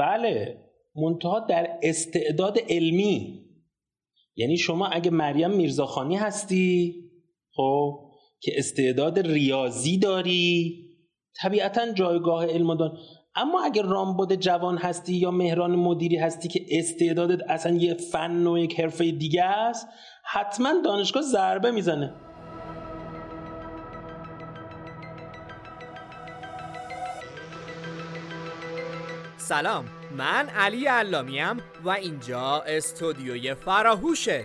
بله 0.00 0.56
منتها 0.94 1.40
در 1.40 1.78
استعداد 1.82 2.58
علمی. 2.68 3.46
یعنی 4.36 4.56
شما 4.56 4.86
اگه 4.86 5.10
مریم 5.10 5.50
میرزاخانی 5.50 6.16
هستی 6.16 6.94
خب 7.56 8.00
که 8.40 8.52
استعداد 8.56 9.18
ریاضی 9.18 9.98
داری 9.98 10.76
طبیعتا 11.42 11.92
جایگاه 11.92 12.46
علم 12.46 12.74
دان 12.74 12.98
اما 13.34 13.64
اگر 13.64 13.82
رامبد 13.82 14.34
جوان 14.34 14.78
هستی 14.78 15.14
یا 15.14 15.30
مهران 15.30 15.76
مدیری 15.76 16.16
هستی 16.16 16.48
که 16.48 16.64
استعدادت 16.70 17.50
اصلا 17.50 17.76
یه 17.76 17.94
فن 17.94 18.46
و 18.46 18.58
یک 18.58 18.80
حرفه 18.80 19.10
دیگه 19.10 19.44
است 19.44 19.88
حتما 20.24 20.82
دانشگاه 20.84 21.22
ضربه 21.22 21.70
می‌زنه. 21.70 22.14
سلام. 29.50 29.84
من 30.16 30.48
علی 30.48 30.86
علامیم 30.86 31.56
و 31.84 31.90
اینجا 31.90 32.62
استودیوی 32.66 33.54
فراهوشه. 33.54 34.44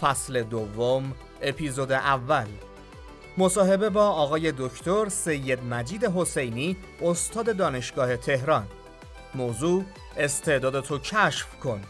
فصل 0.00 0.42
دوم 0.42 1.14
اپیزود 1.42 1.92
اول. 1.92 2.46
مصاحبه 3.38 3.90
با 3.90 4.08
آقای 4.08 4.52
دکتر 4.58 5.08
سید 5.08 5.58
مجید 5.64 6.04
حسینی 6.04 6.76
استاد 7.02 7.56
دانشگاه 7.56 8.16
تهران. 8.16 8.66
موضوع 9.34 9.84
استعدادتو 10.16 10.98
کشف 10.98 11.58
کن. 11.58 11.80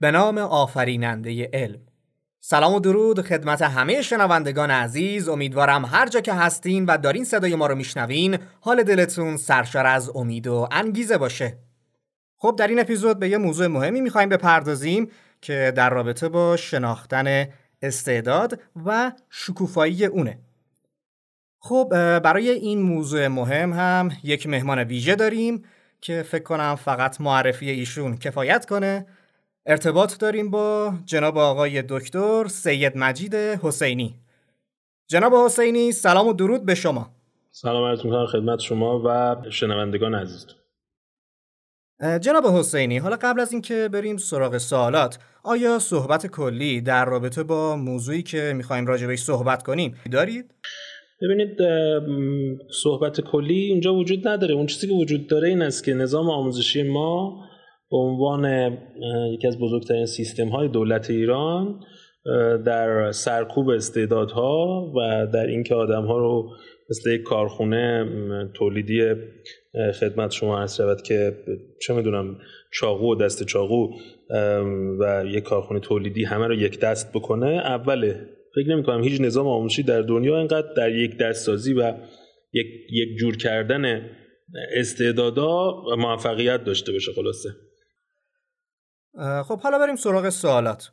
به 0.00 0.10
نام 0.10 0.38
آفریننده 0.38 1.50
علم. 1.52 1.93
سلام 2.46 2.74
و 2.74 2.80
درود 2.80 3.20
خدمت 3.20 3.62
همه 3.62 4.02
شنوندگان 4.02 4.70
عزیز. 4.70 5.28
امیدوارم 5.28 5.84
هر 5.84 6.08
جا 6.08 6.20
که 6.20 6.32
هستین 6.32 6.86
و 6.86 6.98
دارین 6.98 7.24
صدای 7.24 7.54
ما 7.54 7.66
رو 7.66 7.74
میشنوین 7.74 8.38
حال 8.60 8.82
دلتون 8.82 9.36
سرشار 9.36 9.86
از 9.86 10.10
امید 10.14 10.46
و 10.46 10.68
انگیزه 10.72 11.18
باشه. 11.18 11.58
خب 12.36 12.56
در 12.58 12.66
این 12.66 12.80
اپیزود 12.80 13.18
به 13.18 13.28
یه 13.28 13.38
موضوع 13.38 13.66
مهمی 13.66 14.00
می‌خوایم 14.00 14.28
بپردازیم 14.28 15.10
که 15.40 15.72
در 15.76 15.90
رابطه 15.90 16.28
با 16.28 16.56
شناختن 16.56 17.48
استعداد 17.82 18.60
و 18.86 19.12
شکوفایی 19.30 20.04
اونه. 20.04 20.38
خب 21.58 21.88
برای 22.18 22.50
این 22.50 22.82
موضوع 22.82 23.28
مهم 23.28 23.72
هم 23.72 24.10
یک 24.24 24.46
مهمان 24.46 24.78
ویژه 24.78 25.14
داریم 25.14 25.64
که 26.00 26.22
فکر 26.22 26.42
کنم 26.42 26.74
فقط 26.74 27.20
معرفی 27.20 27.70
ایشون 27.70 28.16
کفایت 28.16 28.66
کنه. 28.66 29.06
ارتباط 29.66 30.18
داریم 30.18 30.50
با 30.50 30.92
جناب 31.04 31.38
آقای 31.38 31.82
دکتر 31.82 32.44
سید 32.48 32.92
مجید 32.96 33.34
حسینی. 33.34 34.14
جناب 35.10 35.34
حسینی 35.34 35.92
سلام 35.92 36.28
و 36.28 36.32
درود 36.32 36.64
به 36.64 36.74
شما. 36.74 37.10
سلام 37.50 37.84
عرض 37.84 38.04
می‌کنم 38.04 38.26
خدمت 38.26 38.60
شما 38.60 39.02
و 39.04 39.36
شنوندگان 39.50 40.14
عزیز. 40.14 40.46
جناب 42.20 42.46
حسینی 42.46 42.98
حالا 42.98 43.18
قبل 43.22 43.40
از 43.40 43.52
اینکه 43.52 43.88
بریم 43.92 44.16
سراغ 44.16 44.58
سوالات 44.58 45.18
آیا 45.42 45.78
صحبت 45.78 46.26
کلی 46.26 46.80
در 46.80 47.04
رابطه 47.04 47.42
با 47.42 47.76
موضوعی 47.76 48.22
که 48.22 48.52
می‌خوایم 48.56 48.86
راجع 48.86 49.14
صحبت 49.16 49.62
کنیم 49.62 49.96
دارید؟ 50.12 50.54
ببینید 51.22 51.58
صحبت 52.82 53.20
کلی 53.20 53.60
اینجا 53.60 53.94
وجود 53.94 54.28
نداره. 54.28 54.54
اون 54.54 54.66
چیزی 54.66 54.88
که 54.88 54.94
وجود 54.94 55.26
داره 55.26 55.48
این 55.48 55.62
است 55.62 55.84
که 55.84 55.94
نظام 55.94 56.30
آموزشی 56.30 56.82
ما 56.82 57.44
به 57.94 58.00
عنوان 58.00 58.72
یکی 59.32 59.46
از 59.46 59.58
بزرگترین 59.58 60.06
سیستم 60.06 60.48
های 60.48 60.68
دولت 60.68 61.10
ایران 61.10 61.80
در 62.64 63.12
سرکوب 63.12 63.68
استعدادها 63.68 64.92
و 64.96 65.26
در 65.32 65.46
اینکه 65.46 65.74
آدم 65.74 66.04
ها 66.04 66.18
رو 66.18 66.50
مثل 66.90 67.10
یک 67.10 67.22
کارخونه 67.22 68.08
تولیدی 68.54 69.14
خدمت 70.00 70.30
شما 70.30 70.58
عرض 70.60 70.76
شود 70.76 71.02
که 71.02 71.38
چه 71.82 71.94
می‌دونم 71.94 72.38
چاقو 72.72 73.12
و 73.12 73.14
دست 73.14 73.42
چاقو 73.42 73.88
و 75.00 75.24
یک 75.26 75.42
کارخونه 75.42 75.80
تولیدی 75.80 76.24
همه 76.24 76.46
رو 76.46 76.54
یک 76.54 76.80
دست 76.80 77.12
بکنه 77.12 77.46
اوله 77.46 78.28
فکر 78.54 78.68
نمی 78.68 78.82
کنم 78.82 79.04
هیچ 79.04 79.20
نظام 79.20 79.46
آموزشی 79.46 79.82
در 79.82 80.00
دنیا 80.02 80.38
اینقدر 80.38 80.72
در 80.76 80.94
یک 80.94 81.18
دست 81.18 81.46
سازی 81.46 81.72
و 81.72 81.92
یک, 82.52 82.66
یک 82.90 83.18
جور 83.18 83.36
کردن 83.36 84.10
استعدادا 84.76 85.82
موفقیت 85.98 86.64
داشته 86.64 86.92
باشه 86.92 87.12
خلاصه. 87.12 87.48
خب 89.18 89.60
حالا 89.60 89.78
بریم 89.78 89.96
سراغ 89.96 90.28
سوالات. 90.28 90.90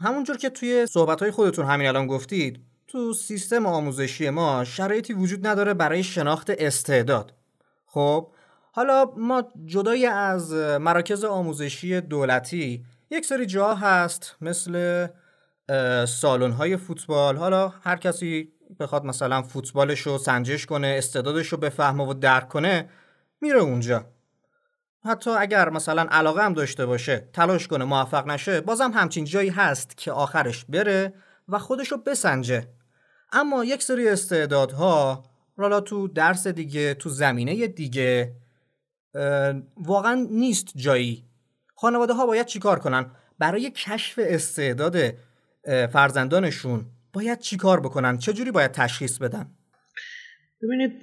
همونجور 0.00 0.36
که 0.36 0.50
توی 0.50 0.86
صحبتهای 0.86 1.30
خودتون 1.30 1.66
همین 1.66 1.86
الان 1.86 2.06
گفتید 2.06 2.60
تو 2.86 3.12
سیستم 3.12 3.66
آموزشی 3.66 4.30
ما 4.30 4.64
شرایطی 4.64 5.12
وجود 5.12 5.46
نداره 5.46 5.74
برای 5.74 6.02
شناخت 6.02 6.50
استعداد. 6.50 7.34
خب 7.86 8.30
حالا 8.72 9.04
ما 9.16 9.44
جدای 9.64 10.06
از 10.06 10.52
مراکز 10.52 11.24
آموزشی 11.24 12.00
دولتی 12.00 12.84
یک 13.10 13.26
سری 13.26 13.46
جا 13.46 13.74
هست 13.74 14.36
مثل 14.40 15.06
سالن 16.08 16.52
های 16.52 16.76
فوتبال. 16.76 17.36
حالا 17.36 17.68
هر 17.68 17.96
کسی 17.96 18.52
بخواد 18.80 19.04
مثلا 19.04 19.42
فوتبالش 19.42 20.00
رو 20.00 20.18
سنجش 20.18 20.66
کنه 20.66 20.94
استعدادش 20.98 21.48
رو 21.48 21.58
بفهمه 21.58 22.08
و 22.08 22.14
درک 22.14 22.48
کنه 22.48 22.88
میره 23.40 23.60
اونجا. 23.60 24.06
حتی 25.04 25.30
اگر 25.30 25.70
مثلا 25.70 26.02
علاقه 26.02 26.42
هم 26.42 26.54
داشته 26.54 26.86
باشه 26.86 27.28
تلاش 27.32 27.68
کنه 27.68 27.84
موفق 27.84 28.26
نشه 28.26 28.60
بازم 28.60 28.90
همچین 28.94 29.24
جایی 29.24 29.48
هست 29.50 29.96
که 29.96 30.12
آخرش 30.12 30.64
بره 30.64 31.14
و 31.48 31.58
خودشو 31.58 31.96
بسنجه. 31.96 32.68
اما 33.32 33.64
یک 33.64 33.82
سری 33.82 34.08
استعدادها 34.08 35.22
حالا 35.56 35.80
تو 35.80 36.08
درس 36.08 36.46
دیگه 36.46 36.94
تو 36.94 37.08
زمینه 37.08 37.66
دیگه 37.66 38.32
واقعا 39.76 40.26
نیست 40.30 40.72
جایی. 40.76 41.24
خانواده 41.76 42.12
ها 42.12 42.26
باید 42.26 42.46
چیکار 42.46 42.78
کنن؟ 42.78 43.10
برای 43.38 43.70
کشف 43.70 44.20
استعداد 44.22 44.96
فرزندانشون 45.92 46.86
باید 47.12 47.38
چیکار 47.38 47.80
بکنن؟ 47.80 48.18
چجوری 48.18 48.50
باید 48.50 48.72
تشخیص 48.72 49.18
بدن؟ 49.18 49.50
ببینید 50.62 51.02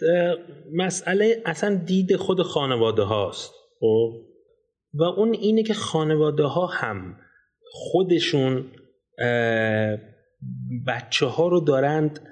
مسئله 0.74 1.44
اصلا 1.46 1.76
دید 1.76 2.16
خود 2.16 2.42
خانواده 2.42 3.04
هاست 3.04 3.61
خب؟ 3.82 4.22
و 4.94 5.04
اون 5.04 5.34
اینه 5.34 5.64
که 5.64 5.74
خانواده 5.74 6.44
ها 6.44 6.66
هم 6.66 7.18
خودشون 7.72 8.72
بچه 10.88 11.26
ها 11.26 11.48
رو 11.48 11.60
دارند 11.60 12.28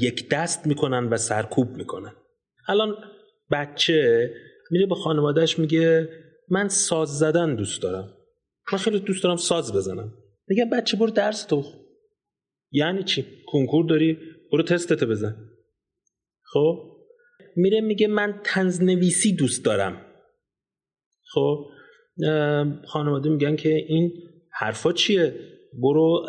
یک 0.00 0.28
دست 0.28 0.66
می‌کنن 0.66 1.08
و 1.08 1.16
سرکوب 1.16 1.70
می‌کنن. 1.70 2.12
الان 2.68 2.94
بچه 3.50 4.30
میره 4.70 4.86
به 4.86 4.94
خانوادهش 4.94 5.58
میگه 5.58 6.08
من 6.48 6.68
ساز 6.68 7.18
زدن 7.18 7.54
دوست 7.54 7.82
دارم. 7.82 8.14
من 8.72 8.78
خیلی 8.78 9.00
دوست 9.00 9.24
دارم 9.24 9.36
ساز 9.36 9.72
بزنم. 9.72 10.14
میگه 10.48 10.64
بچه 10.64 10.96
برو 10.96 11.10
درس 11.10 11.44
تو. 11.44 11.64
یعنی 12.72 13.02
چی؟ 13.02 13.26
کنکور 13.46 13.86
داری؟ 13.86 14.18
برو 14.52 14.62
تستت 14.62 15.04
بزن. 15.04 15.36
خب؟ 16.42 16.96
میره 17.56 17.80
میگه 17.80 18.06
من 18.06 18.40
تنزنویسی 18.44 19.36
دوست 19.36 19.64
دارم. 19.64 20.04
خب 21.32 21.66
خانواده 22.86 23.30
میگن 23.30 23.56
که 23.56 23.74
این 23.88 24.12
حرفا 24.52 24.92
چیه؟ 24.92 25.34
برو 25.82 26.26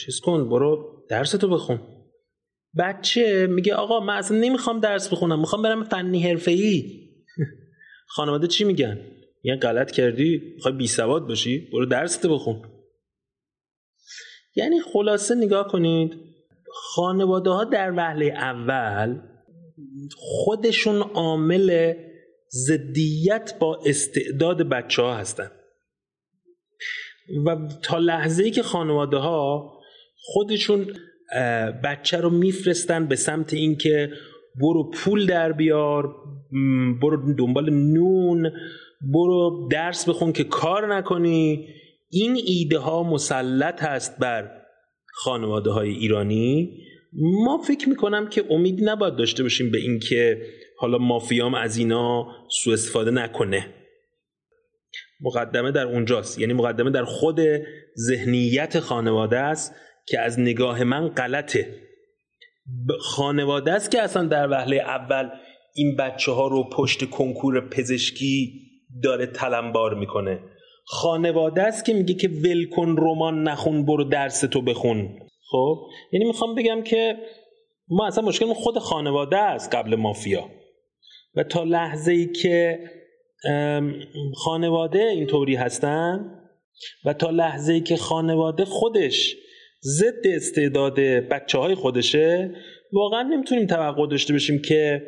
چیز 0.00 0.20
کن 0.20 0.48
برو 0.48 1.04
درستو 1.08 1.48
بخون. 1.48 1.80
بچه 2.78 3.46
میگه 3.46 3.74
آقا 3.74 4.00
من 4.00 4.16
اصلا 4.16 4.38
نمی‌خوام 4.38 4.80
درس 4.80 5.12
بخونم 5.12 5.40
می‌خوام 5.40 5.62
برم 5.62 5.84
فنی 5.84 6.36
ای 6.46 7.00
خانواده 8.14 8.46
چی 8.46 8.64
میگن؟ 8.64 8.98
یه 9.42 9.56
غلط 9.56 9.90
کردی 9.90 10.52
می‌خوای 10.54 10.74
بی 10.74 10.86
سواد 10.86 11.28
باشی 11.28 11.68
برو 11.72 11.86
درست 11.86 12.26
بخون. 12.26 12.62
یعنی 14.56 14.80
خلاصه 14.80 15.34
نگاه 15.34 15.68
کنید 15.68 16.14
خانواده 16.94 17.50
ها 17.50 17.64
در 17.64 17.92
وهله 17.96 18.24
اول 18.26 19.20
خودشون 20.16 21.02
عامل 21.02 21.94
زدیت 22.54 23.54
با 23.60 23.80
استعداد 23.86 24.62
بچه 24.62 25.02
ها 25.02 25.14
هستن. 25.14 25.50
و 27.46 27.56
تا 27.82 27.98
لحظه 27.98 28.44
ای 28.44 28.50
که 28.50 28.62
خانواده 28.62 29.16
ها 29.16 29.72
خودشون 30.16 30.86
بچه 31.84 32.16
رو 32.16 32.30
میفرستن 32.30 33.06
به 33.06 33.16
سمت 33.16 33.54
اینکه 33.54 34.10
برو 34.60 34.90
پول 34.90 35.26
در 35.26 35.52
بیار 35.52 36.14
برو 37.02 37.34
دنبال 37.34 37.70
نون 37.70 38.50
برو 39.00 39.68
درس 39.70 40.08
بخون 40.08 40.32
که 40.32 40.44
کار 40.44 40.96
نکنی. 40.96 41.68
این 42.10 42.40
ایده 42.46 42.78
ها 42.78 43.02
مسلط 43.02 43.82
هست 43.82 44.18
بر 44.18 44.50
خانواده 45.14 45.70
های 45.70 45.90
ایرانی. 45.90 46.78
ما 47.12 47.58
فکر 47.58 47.88
می‌کنم 47.88 48.28
که 48.28 48.44
امیدی 48.50 48.84
نباید 48.84 49.16
داشته 49.16 49.42
باشیم 49.42 49.70
به 49.70 49.78
اینکه 49.78 50.46
حالا 50.82 50.98
مافیام 50.98 51.54
از 51.54 51.76
اینا 51.76 52.26
سوء 52.48 52.74
استفاده 52.74 53.10
نکنه. 53.10 53.66
مقدمه 55.20 55.70
در 55.70 55.86
اونجاست. 55.86 56.38
یعنی 56.38 56.52
مقدمه 56.52 56.90
در 56.90 57.04
خود 57.04 57.40
ذهنیت 57.98 58.80
خانواده 58.80 59.38
است 59.38 59.74
که 60.06 60.20
از 60.20 60.40
نگاه 60.40 60.84
من 60.84 61.08
غلطه. 61.08 61.76
خانواده 63.00 63.72
است 63.72 63.90
که 63.90 64.02
اصلا 64.02 64.26
در 64.26 64.50
وهله 64.50 64.76
اول 64.76 65.28
این 65.74 65.96
بچه 65.96 66.32
ها 66.32 66.46
رو 66.46 66.70
پشت 66.70 67.10
کنکور 67.10 67.68
پزشکی 67.68 68.52
داره 69.02 69.26
تلمبار 69.26 69.94
می‌کنه. 69.94 70.38
خانواده 70.84 71.62
است 71.62 71.84
که 71.84 71.94
میگه 71.94 72.14
که 72.14 72.28
ولکن 72.28 72.96
رمان 72.98 73.42
نخون 73.42 73.84
برو 73.86 74.04
درس 74.04 74.40
تو 74.40 74.62
بخون. 74.62 75.18
خب؟ 75.50 75.86
یعنی 76.12 76.24
می‌خوام 76.24 76.54
بگم 76.54 76.82
که 76.82 77.16
ما 77.88 78.06
اصلا 78.06 78.24
مشکل 78.24 78.52
خود 78.52 78.78
خانواده 78.78 79.38
است 79.38 79.74
قبل 79.74 79.96
مافیا. 79.96 80.61
و 81.34 81.42
تا 81.42 81.64
لحظه 81.64 82.12
ای 82.12 82.26
که 82.26 82.78
خانواده 84.34 84.98
اینطوری 84.98 85.54
هستن 85.54 86.38
و 87.04 87.12
تا 87.12 87.30
لحظه 87.30 87.72
ای 87.72 87.80
که 87.80 87.96
خانواده 87.96 88.64
خودش 88.64 89.36
ضد 89.84 90.26
استعداد 90.26 91.00
بچه 91.00 91.58
های 91.58 91.74
خودشه 91.74 92.54
واقعا 92.92 93.22
نمی‌تونیم 93.22 93.66
توقع 93.66 94.06
داشته 94.06 94.32
باشیم 94.32 94.62
که 94.62 95.02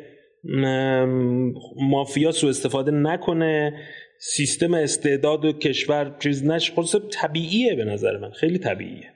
مافیا 1.89 2.31
سو 2.31 2.47
استفاده 2.47 2.91
نکنه 2.91 3.81
سیستم 4.19 4.73
استعداد 4.73 5.45
و 5.45 5.53
کشور 5.53 6.15
چیز 6.19 6.45
نش 6.45 6.71
خلاص 6.71 6.95
طبیعیه 7.11 7.75
به 7.75 7.85
نظر 7.85 8.17
من. 8.17 8.31
خیلی 8.31 8.59
طبیعیه. 8.59 9.13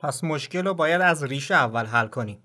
پس 0.00 0.24
مشکل 0.24 0.64
رو 0.64 0.74
باید 0.74 1.00
از 1.00 1.24
ریشه 1.24 1.54
اول 1.54 1.84
حل 1.84 2.06
کنیم. 2.06 2.44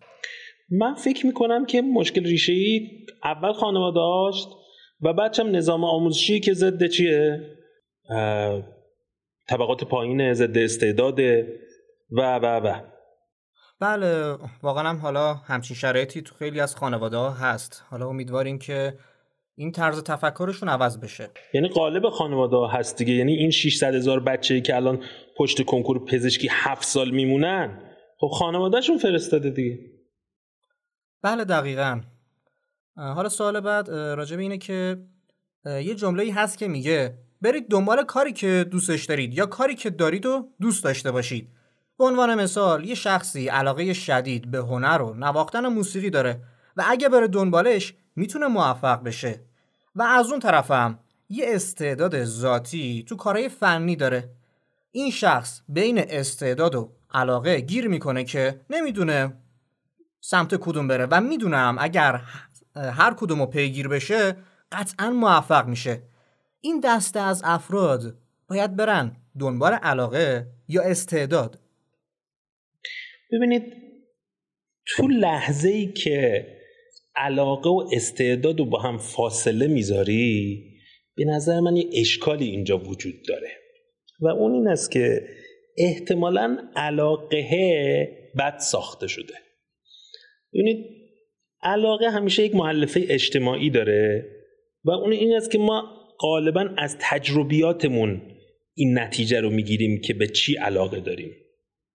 من 0.71 0.93
فکر 0.93 1.25
می‌کنم 1.25 1.65
که 1.65 1.81
مشکل 1.81 2.23
ریشه 2.23 2.53
ای 2.53 2.89
اول 3.23 3.53
خانواده 3.53 3.95
داشت 3.95 4.47
و 5.01 5.13
بچم 5.13 5.55
نظام 5.55 5.83
آموزشی 5.83 6.39
که 6.39 6.53
ضد 6.53 6.87
چیه؟ 6.87 7.41
طبقات 9.49 9.83
پایین 9.83 10.33
ضد 10.33 10.57
استعداد 10.57 11.19
و 12.11 12.39
و 12.39 12.59
و. 12.59 12.81
بله 13.79 14.37
واقعا 14.63 14.89
هم 14.89 14.97
حالا 14.97 15.33
همچین 15.33 15.77
شرایطی 15.77 16.21
تو 16.21 16.35
خیلی 16.35 16.59
از 16.59 16.75
خانواده 16.75 17.17
ها 17.17 17.31
هست. 17.31 17.83
حالا 17.89 18.07
امیدواریم 18.07 18.59
که 18.59 18.93
این 19.55 19.71
طرز 19.71 20.03
تفکرشون 20.03 20.69
عوض 20.69 20.99
بشه. 20.99 21.29
یعنی 21.53 21.67
قالب 21.67 22.09
خانواده 22.09 22.55
ها 22.55 22.67
هست 22.67 22.97
دیگه. 22.97 23.13
یعنی 23.13 23.33
این 23.33 23.51
600 23.51 23.95
هزار 23.95 24.19
بچه 24.19 24.61
که 24.61 24.75
الان 24.75 25.03
پشت 25.37 25.65
کنکور 25.65 26.05
پزشکی 26.05 26.47
هفت 26.51 26.83
سال 26.83 27.11
میمونن 27.11 27.81
خب 28.17 28.27
خانوادهشون 28.27 28.97
فرستاده 28.97 29.49
دیگه. 29.49 29.79
بله 31.21 31.45
دقیقا. 31.45 32.01
حالا 32.95 33.29
سوال 33.29 33.59
بعد 33.59 33.89
راجع 33.89 34.37
اینه 34.37 34.57
که 34.57 34.97
یه 35.65 35.95
جمله 35.95 36.33
هست 36.33 36.57
که 36.57 36.67
میگه 36.67 37.17
برید 37.41 37.69
دنبال 37.69 38.03
کاری 38.03 38.33
که 38.33 38.65
دوستش 38.71 39.05
دارید 39.05 39.33
یا 39.33 39.45
کاری 39.45 39.75
که 39.75 39.89
دارید 39.89 40.25
و 40.25 40.49
دوست 40.61 40.83
داشته 40.83 41.11
باشید. 41.11 41.49
به 41.97 42.05
عنوان 42.05 42.35
مثال 42.35 42.85
یه 42.85 42.95
شخصی 42.95 43.47
علاقه 43.47 43.93
شدید 43.93 44.51
به 44.51 44.57
هنر 44.57 45.01
و 45.01 45.13
نواختن 45.13 45.67
موسیقی 45.67 46.09
داره 46.09 46.41
و 46.77 46.83
اگه 46.87 47.09
بره 47.09 47.27
دنبالش 47.27 47.93
می‌تونه 48.15 48.47
موفق 48.47 49.03
بشه. 49.03 49.39
و 49.95 50.01
از 50.01 50.31
اون 50.31 50.39
طرفم 50.39 50.99
یه 51.29 51.45
استعداد 51.47 52.23
ذاتی 52.23 53.05
تو 53.07 53.15
کارهای 53.15 53.49
فنی 53.49 53.95
داره. 53.95 54.29
این 54.91 55.11
شخص 55.11 55.61
بین 55.67 55.97
استعداد 55.97 56.75
و 56.75 56.91
علاقه 57.13 57.59
گیر 57.59 57.87
می‌کنه 57.87 58.23
که 58.23 58.61
نمی‌دونه 58.69 59.33
سمت 60.21 60.55
کدوم 60.55 60.87
بره. 60.87 61.05
و 61.11 61.21
می‌دونم 61.21 61.77
اگر 61.79 62.21
هر 62.75 63.13
کدوم 63.17 63.39
رو 63.39 63.45
پیگیر 63.45 63.87
بشه 63.87 64.35
قطعا 64.71 65.09
موفق 65.09 65.67
میشه. 65.67 66.01
این 66.61 66.79
دسته 66.83 67.19
از 67.19 67.41
افراد 67.45 68.17
باید 68.49 68.75
برن 68.75 69.15
دنبال 69.39 69.73
علاقه 69.73 70.47
یا 70.67 70.81
استعداد. 70.81 71.59
ببینید 73.31 73.73
تو 74.87 75.07
لحظه 75.07 75.69
ای 75.69 75.93
که 75.93 76.47
علاقه 77.15 77.69
و 77.69 77.89
استعداد 77.93 78.59
رو 78.59 78.65
با 78.65 78.79
هم 78.79 78.97
فاصله 78.97 79.67
می‌ذاری 79.67 80.63
به 81.15 81.25
نظر 81.25 81.59
من 81.59 81.75
یه 81.75 81.89
اشکالی 81.93 82.45
اینجا 82.45 82.77
وجود 82.77 83.13
داره. 83.27 83.49
و 84.19 84.27
اون 84.27 84.53
این 84.53 84.67
است 84.67 84.91
که 84.91 85.27
احتمالا 85.77 86.57
علاقه 86.75 87.41
بد 88.39 88.57
ساخته 88.57 89.07
شده. 89.07 89.33
ببینید 90.53 90.85
علاقه 91.61 92.09
همیشه 92.09 92.43
یک 92.43 92.55
معلفه 92.55 93.05
اجتماعی 93.09 93.69
داره 93.69 94.25
و 94.83 94.91
اون 94.91 95.11
این 95.11 95.33
است 95.33 95.51
که 95.51 95.57
ما 95.57 95.83
غالبا 96.19 96.69
از 96.77 96.97
تجربیاتمون 96.99 98.21
این 98.73 98.99
نتیجه 98.99 99.39
رو 99.39 99.49
می‌گیریم 99.49 100.01
که 100.01 100.13
به 100.13 100.27
چی 100.27 100.55
علاقه 100.55 100.99
داریم. 100.99 101.31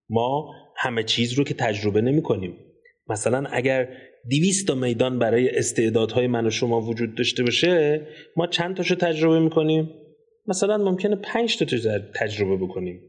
ما 0.09 0.51
همه 0.77 1.03
چیز 1.03 1.33
رو 1.33 1.43
که 1.43 1.53
تجربه 1.53 2.01
نمی 2.01 2.21
کنیم 2.21 2.57
مثلا 3.07 3.43
اگر 3.49 3.89
دیویست 4.29 4.67
تا 4.67 4.75
میدان 4.75 5.19
برای 5.19 5.49
استعدادهای 5.49 6.27
من 6.27 6.47
و 6.47 6.49
شما 6.49 6.81
وجود 6.81 7.15
داشته 7.15 7.43
باشه 7.43 8.01
ما 8.35 8.47
چند 8.47 8.75
تاشو 8.75 8.95
تجربه 8.95 9.39
می‌کنیم؟ 9.39 9.89
مثلا 10.47 10.77
ممکنه 10.77 11.15
پنج 11.15 11.57
تا 11.57 11.65
تجربه 12.15 12.65
بکنیم. 12.65 13.01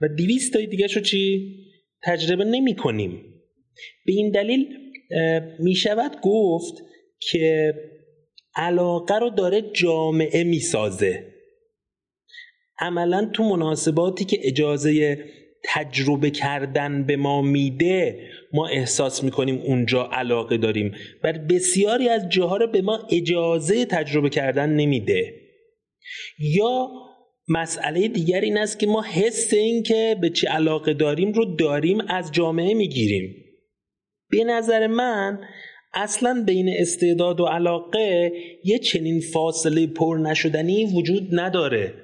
و 0.00 0.08
دیویست 0.16 0.52
تای 0.52 0.66
دیگه 0.66 0.86
شو 0.86 1.00
چی؟ 1.00 1.54
تجربه 2.02 2.44
نمی 2.44 2.76
کنیم 2.76 3.33
به 4.06 4.12
این 4.12 4.30
دلیل 4.30 4.66
می 5.58 5.74
شود 5.74 6.16
گفت 6.22 6.74
که 7.30 7.74
علاقه 8.56 9.18
رو 9.18 9.30
داره 9.30 9.62
جامعه 9.72 10.44
می‌سازه. 10.44 11.34
عملا 12.78 13.30
تو 13.32 13.42
مناسباتی 13.42 14.24
که 14.24 14.38
اجازه 14.42 15.18
تجربه 15.64 16.30
کردن 16.30 17.04
به 17.06 17.16
ما 17.16 17.42
میده 17.42 18.28
ما 18.52 18.68
احساس 18.68 19.24
می‌کنیم 19.24 19.58
اونجا 19.58 20.04
علاقه 20.12 20.56
داریم. 20.56 20.94
و 21.24 21.32
بسیاری 21.32 22.08
از 22.08 22.28
جاها 22.28 22.56
رو 22.56 22.66
به 22.66 22.82
ما 22.82 23.08
اجازه 23.10 23.84
تجربه 23.84 24.28
کردن 24.30 24.70
نمیده. 24.70 25.34
یا 26.38 26.88
مسئله 27.48 28.08
دیگر 28.08 28.40
این 28.40 28.58
است 28.58 28.78
که 28.78 28.86
ما 28.86 29.02
حس 29.02 29.52
این 29.52 29.82
که 29.82 30.16
به 30.20 30.30
چه 30.30 30.48
علاقه 30.48 30.94
داریم 30.94 31.32
رو 31.32 31.56
داریم 31.56 32.00
از 32.08 32.32
جامعه 32.32 32.74
می‌گیریم. 32.74 33.43
به 34.34 34.44
نظر 34.44 34.86
من 34.86 35.40
اصلا 35.92 36.44
بین 36.46 36.74
استعداد 36.78 37.40
و 37.40 37.44
علاقه 37.44 38.32
یه 38.64 38.78
چنین 38.78 39.20
فاصله 39.20 39.86
پر 39.86 40.18
نشدنی 40.22 40.84
وجود 40.84 41.28
نداره. 41.32 41.94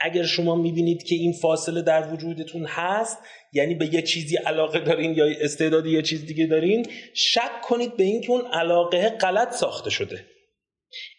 اگر 0.00 0.22
شما 0.22 0.54
می‌بینید 0.54 1.02
که 1.02 1.14
این 1.14 1.32
فاصله 1.32 1.82
در 1.82 2.12
وجودتون 2.12 2.64
هست 2.64 3.18
یعنی 3.52 3.74
به 3.74 3.94
یه 3.94 4.02
چیزی 4.02 4.36
علاقه 4.36 4.80
دارین 4.80 5.14
یا 5.14 5.26
استعداد 5.40 5.86
یه 5.86 6.02
چیز 6.02 6.26
دیگه 6.26 6.46
دارین 6.46 6.86
شک 7.14 7.60
کنید 7.62 7.96
به 7.96 8.04
اینکه 8.04 8.30
اون 8.30 8.46
علاقه 8.52 9.08
غلط 9.08 9.52
ساخته 9.52 9.90
شده. 9.90 10.24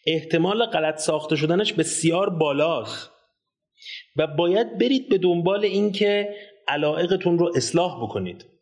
احتمال 0.08 0.66
غلط 0.66 0.98
ساخته 0.98 1.36
شدنش 1.36 1.74
بسیار 1.74 2.30
بالاست. 2.30 3.12
و 4.16 4.28
باید 4.28 4.78
برید 4.78 5.10
به 5.10 5.18
دنبال 5.18 5.66
اینکه 5.66 6.36
علایقتون 6.68 7.38
رو 7.38 7.52
اصلاح 7.56 8.04
بکنید. 8.04 8.55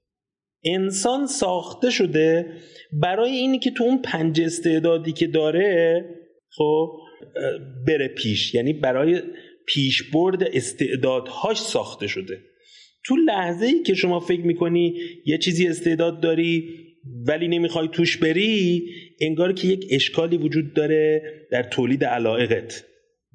انسان 0.65 1.25
ساخته 1.25 1.89
شده 1.89 2.53
برای 2.93 3.31
اینی 3.31 3.59
که 3.59 3.71
تو 3.71 3.83
اون 3.83 4.01
پنج 4.01 4.41
استعدادی 4.41 5.11
که 5.11 5.27
داره 5.27 6.05
خب 6.57 6.99
بره 7.87 8.07
پیش. 8.07 8.53
یعنی 8.53 8.73
برای 8.73 9.21
پیشبرد 9.67 10.43
استعدادهاش 10.43 11.57
ساخته 11.57 12.07
شده. 12.07 12.41
تو 13.05 13.15
لحظه 13.15 13.65
ای 13.65 13.83
که 13.83 13.93
شما 13.93 14.19
فکر 14.19 14.41
می‌کنی 14.41 14.95
یه 15.25 15.37
چیزی 15.37 15.67
استعداد 15.67 16.21
داری 16.21 16.69
ولی 17.27 17.47
نمی‌خوای 17.47 17.87
توش 17.91 18.17
بری 18.17 18.83
انگار 19.21 19.53
که 19.53 19.67
یک 19.67 19.85
اشکالی 19.91 20.37
وجود 20.37 20.73
داره 20.73 21.21
در 21.51 21.63
تولید 21.63 22.03
علائقت. 22.03 22.85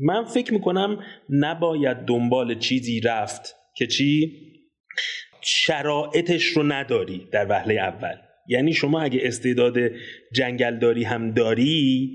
من 0.00 0.24
فکر 0.24 0.52
می‌کنم 0.52 0.98
نباید 1.30 1.96
دنبال 1.96 2.58
چیزی 2.58 3.00
رفت 3.00 3.54
که 3.76 3.86
چی؟ 3.86 4.32
شرایطش 5.40 6.44
رو 6.44 6.62
نداری 6.62 7.28
در 7.32 7.46
وهله 7.50 7.74
اول. 7.74 8.14
یعنی 8.48 8.72
شما 8.72 9.00
اگه 9.00 9.20
استعداد 9.22 9.74
جنگلداری 10.34 11.04
هم 11.04 11.30
داری 11.30 12.10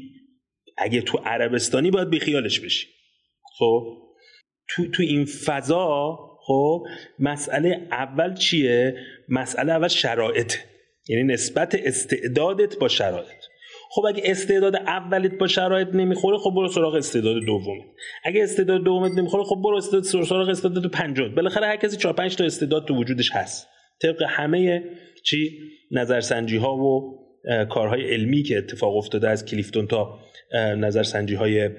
اگه 0.77 1.01
تو 1.01 1.17
عربستانی 1.17 1.91
باید 1.91 2.09
بیخیالش 2.09 2.59
بشی. 2.59 2.87
خب؟ 3.57 3.97
تو, 4.67 4.91
تو 4.91 5.03
این 5.03 5.25
فضا 5.25 6.17
خب 6.47 6.83
مسئله 7.19 7.87
اول 7.91 8.35
چیه؟ 8.35 8.95
مسئله 9.29 9.71
اول 9.73 9.87
شرایط 9.87 10.53
یعنی 11.09 11.23
نسبت 11.23 11.75
استعدادت 11.75 12.77
با 12.77 12.87
شرایط. 12.87 13.42
خب 13.95 14.05
اگه 14.05 14.21
استعداد 14.25 14.75
اولت 14.75 15.37
با 15.39 15.47
شرایط 15.47 15.87
نمی‌خوره 15.93 16.37
خب 16.37 16.51
برو 16.55 16.67
سراغ 16.67 16.95
استعداد 16.95 17.43
دومت. 17.45 17.85
اگه 18.23 18.43
استعداد 18.43 18.83
دومت 18.83 19.11
نمی‌خوره 19.17 19.43
خب 19.43 19.61
برو 19.63 19.77
استعداد 19.77 20.03
سراغ 20.03 20.49
استعداد 20.49 20.91
پنجم. 20.91 21.35
بالاخره 21.35 21.67
هر 21.67 21.75
کسی 21.75 21.97
4 21.97 22.13
5 22.13 22.35
تا 22.35 22.43
استعداد 22.43 22.87
تو 22.87 22.95
وجودش 22.95 23.31
هست. 23.31 23.67
طبق 24.01 24.23
همه 24.27 24.83
چی 25.23 25.59
نظرسنجی 25.91 26.57
ها 26.57 26.75
و 26.75 27.19
کارهای 27.69 28.13
علمی 28.13 28.43
که 28.43 28.57
اتفاق 28.57 28.97
افتاده 28.97 29.29
از 29.29 29.45
کلیفتون 29.45 29.87
تا 29.87 30.19
نظرسنجی 30.77 31.35
های 31.35 31.69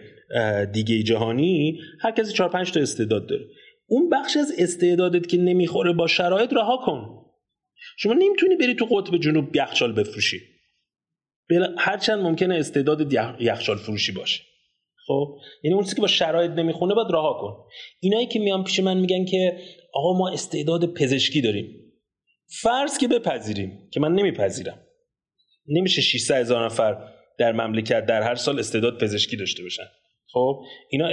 دیگه 0.73 1.03
جهانی 1.03 1.79
هر 2.01 2.11
کسی 2.11 2.33
4 2.33 2.49
5 2.49 2.73
تا 2.73 2.81
استعداد 2.81 3.29
داره. 3.29 3.45
اون 3.87 4.09
بخش 4.09 4.37
از 4.37 4.53
استعدادت 4.59 5.27
که 5.27 5.39
نمی‌خوره 5.39 5.93
با 5.93 6.07
شرایط 6.07 6.53
رها 6.53 6.77
کن. 6.77 7.09
شما 7.97 8.13
نمی‌تونی 8.13 8.57
بری 8.57 8.75
تو 8.75 8.85
قطب 8.85 9.17
جنوب 9.17 9.57
یخچال 9.57 9.93
بفروشی. 9.93 10.54
هرچند 11.79 12.19
ممکنه 12.19 12.55
استعداد 12.55 13.13
یخچال 13.41 13.77
فروشی 13.77 14.13
باشه. 14.13 14.43
خب؟ 15.07 15.39
یعنی 15.63 15.75
اون 15.75 15.85
چیزی 15.85 15.97
که 15.97 16.01
با 16.01 16.07
شرایط 16.07 16.51
نمی‌خونه 16.51 16.95
باید 16.95 17.09
رها 17.11 17.39
کن. 17.41 17.65
اینایی 18.01 18.27
که 18.27 18.39
میان 18.39 18.65
پیش 18.65 18.81
من 18.81 18.97
میگن 18.97 19.25
که 19.25 19.59
آقا 19.95 20.19
ما 20.19 20.31
استعداد 20.31 20.95
پزشکی 20.95 21.41
داریم. 21.41 21.81
فرض 22.63 22.99
که 22.99 23.09
بپذیریم 23.09 23.89
که 23.93 24.01
من 24.01 24.13
نمیپذیرم. 24.13 24.81
نمیشه 25.67 26.03
600 26.03 26.35
هزار 26.35 26.65
نفر 26.65 27.09
در 27.39 27.53
مملکت 27.53 28.07
در 28.07 28.23
هر 28.23 28.35
سال 28.35 28.59
استعداد 28.59 28.99
پزشکی 29.01 29.37
داشته 29.37 29.63
باشن. 29.63 29.87
خب؟ 30.33 30.63
اینا 30.91 31.09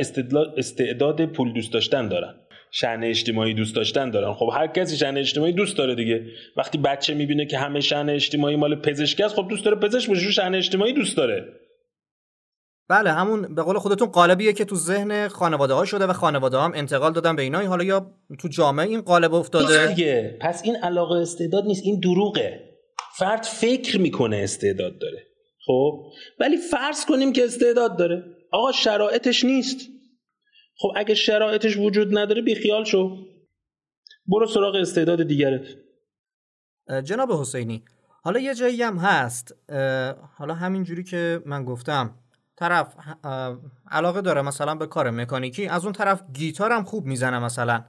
استعداد 0.58 1.26
پول 1.26 1.54
دوست 1.54 1.74
داشتن 1.74 2.08
دارن. 2.08 2.41
شأن 2.72 3.04
اجتماعی 3.04 3.54
دوست 3.54 3.76
داشتن 3.76 4.10
دارن. 4.10 4.34
خب 4.34 4.50
هر 4.54 4.68
کسی 4.68 4.98
شأن 4.98 5.18
اجتماعی 5.18 5.54
دوست 5.54 5.78
داره 5.78 5.96
دیگه. 5.96 6.26
وقتی 6.58 6.78
بچه 6.78 7.14
می‌بینه 7.14 7.46
که 7.46 7.58
همه 7.58 7.80
شأن 7.80 8.10
اجتماعی 8.10 8.56
مال 8.56 8.76
پزشکی 8.76 9.24
است 9.24 9.36
خب 9.36 9.48
دوست 9.50 9.66
داره 9.66 9.78
پزشک 9.78 10.10
باشه 10.10 10.32
شأن 10.32 10.56
اجتماعی 10.56 10.94
دوست 10.94 11.18
داره. 11.18 11.46
بله 12.90 13.12
همون 13.12 13.56
به 13.56 13.62
قول 13.62 13.78
خودتون 13.78 14.08
قالبیه 14.08 14.54
که 14.54 14.66
تو 14.66 14.76
ذهن 14.76 15.28
خانواده 15.28 15.74
ها 15.74 15.86
شده 15.86 16.06
و 16.06 16.14
خانواده 16.14 16.58
هم 16.58 16.72
انتقال 16.76 17.14
دادن 17.14 17.36
به 17.36 17.42
اینا 17.42 17.68
حالا 17.68 17.84
یا 17.84 18.12
تو 18.40 18.48
جامعه 18.48 18.88
این 18.88 19.02
قالب 19.02 19.34
افتاده؟ 19.34 19.88
دیگه. 19.88 20.38
پس 20.42 20.62
این 20.66 20.76
علاقه 20.76 21.16
استعداد 21.16 21.66
نیست 21.66 21.82
این 21.86 22.00
دروغه. 22.00 22.60
فرد 23.18 23.44
فکر 23.44 24.00
می‌کنه 24.00 24.38
استعداد 24.38 25.00
داره. 25.00 25.28
خب؟ 25.66 26.04
ولی 26.40 26.58
فرض 26.58 27.06
کنیم 27.06 27.34
که 27.34 27.46
استعداد 27.46 27.98
داره. 27.98 28.24
آقا 28.52 28.72
شرایطش 28.72 29.46
نیست. 29.46 29.91
خب 30.82 30.92
اگه 30.96 31.16
شرایطش 31.16 31.78
وجود 31.78 32.18
نداره 32.18 32.42
بی 32.42 32.56
خیال 32.56 32.84
شو. 32.84 33.18
برو 34.28 34.48
سراغ 34.48 34.76
استعداد 34.76 35.24
دیگرت. 35.24 35.62
جناب 37.04 37.32
حسینی 37.32 37.84
حالا 38.24 38.40
یه 38.40 38.56
جایی 38.56 38.84
هم 38.84 38.98
هست. 38.98 39.56
حالا 40.38 40.54
همین 40.54 40.84
جوری 40.84 41.04
که 41.04 41.42
من 41.46 41.66
گفتم 41.66 42.16
طرف 42.56 42.96
علاقه 43.92 44.22
داره 44.22 44.42
مثلا 44.42 44.76
به 44.76 44.88
کار 44.88 45.12
مکانیکی 45.12 45.68
از 45.68 45.84
اون 45.84 45.94
طرف 45.94 46.24
گیتار 46.34 46.72
هم 46.72 46.84
خوب 46.84 47.06
می‌زنه 47.06 47.40
مثلا. 47.40 47.86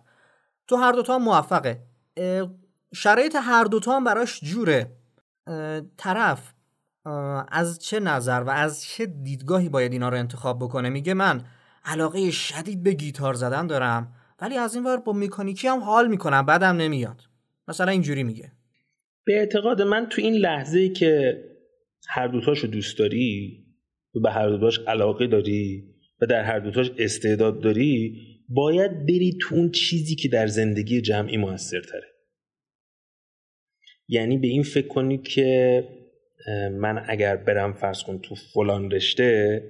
تو 0.67 0.77
هر 0.77 0.93
دوتا 0.93 1.15
هم 1.15 1.23
موفقه. 1.23 1.83
شرایط 2.95 3.37
هر 3.43 3.65
دوتا 3.65 3.97
هم 3.97 4.05
براش 4.05 4.41
جوره. 4.41 4.97
طرف 5.97 6.53
از 7.49 7.79
چه 7.79 8.01
نظر 8.01 8.45
و 8.47 8.51
از 8.51 8.85
چه 8.85 9.07
دیدگاهی 9.07 9.69
باید 9.69 9.93
اینا 9.93 10.09
رو 10.09 10.17
انتخاب 10.17 10.59
بکنه؟ 10.59 10.89
میگه 10.89 11.15
من 11.15 11.45
علاقه 11.85 12.31
شدید 12.31 12.83
به 12.83 12.93
گیتار 12.93 13.35
زدن 13.35 13.67
دارم 13.67 14.15
ولی 14.41 14.57
از 14.57 14.75
این 14.75 14.85
ور 14.85 14.97
با 14.97 15.13
مکانیکی 15.13 15.69
هم 15.69 15.81
حال 15.81 16.09
می‌کنم 16.09 16.47
بعدم 16.47 16.77
نمیاد. 16.77 17.21
مثلا 17.69 17.91
اینجوری 17.91 18.23
میگه. 18.23 18.53
به 19.25 19.39
اعتقاد 19.39 19.83
من 19.83 20.07
تو 20.11 20.23
این 20.23 20.35
لحظه 20.35 20.79
ای 20.79 20.89
که 20.89 21.43
هر 22.09 22.29
دوتاشو 22.29 22.67
دوست 22.67 22.99
داری 22.99 23.59
و 24.15 24.21
به 24.21 24.31
هر 24.31 24.49
دوتاش 24.49 24.79
علاقه 24.79 25.27
داری 25.27 25.85
و 26.21 26.27
در 26.27 26.45
هر 26.45 26.59
دوتاش 26.59 26.91
استعداد 26.99 27.63
داری 27.63 28.19
باید 28.49 29.07
بری 29.07 29.39
تو 29.41 29.55
اون 29.55 29.71
چیزی 29.71 30.17
که 30.17 30.29
در 30.29 30.47
زندگی 30.47 31.01
جمعی 31.01 31.37
موثرتره. 31.37 32.13
یعنی 34.09 34.39
به 34.39 34.47
این 34.47 34.63
فکر 34.63 34.89
کنی 34.89 35.19
که 35.19 35.85
من 36.73 37.05
اگر 37.09 37.37
برم 37.37 37.73
فرض 37.73 38.03
کن 38.03 38.19
تو 38.19 38.35
فلان 38.35 38.91
رشته 38.91 39.63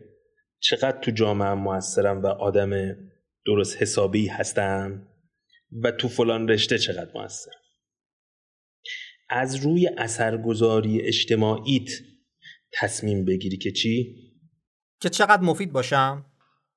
چقدر 0.62 1.00
تو 1.00 1.11
جامعه 1.11 1.54
موثرم 1.54 2.23
و 2.23 2.26
آدم 2.26 2.71
درست 3.47 3.83
حسابی 3.83 4.26
هستم 4.26 5.09
و 5.83 5.90
تو 5.90 6.09
فلان 6.09 6.49
رشته 6.49 6.78
چقدر 6.78 7.11
موثرم 7.14 7.61
از 9.28 9.57
روی 9.57 9.90
اثرگذاری 9.99 11.00
اجتماعیت 11.00 11.90
تصمیم 12.73 13.25
بگیری 13.25 13.57
که 13.57 13.73
چی؟ 13.73 14.16
که 15.00 15.09
چقدر 15.09 15.42
مفید 15.42 15.73
باشم؟ 15.73 16.26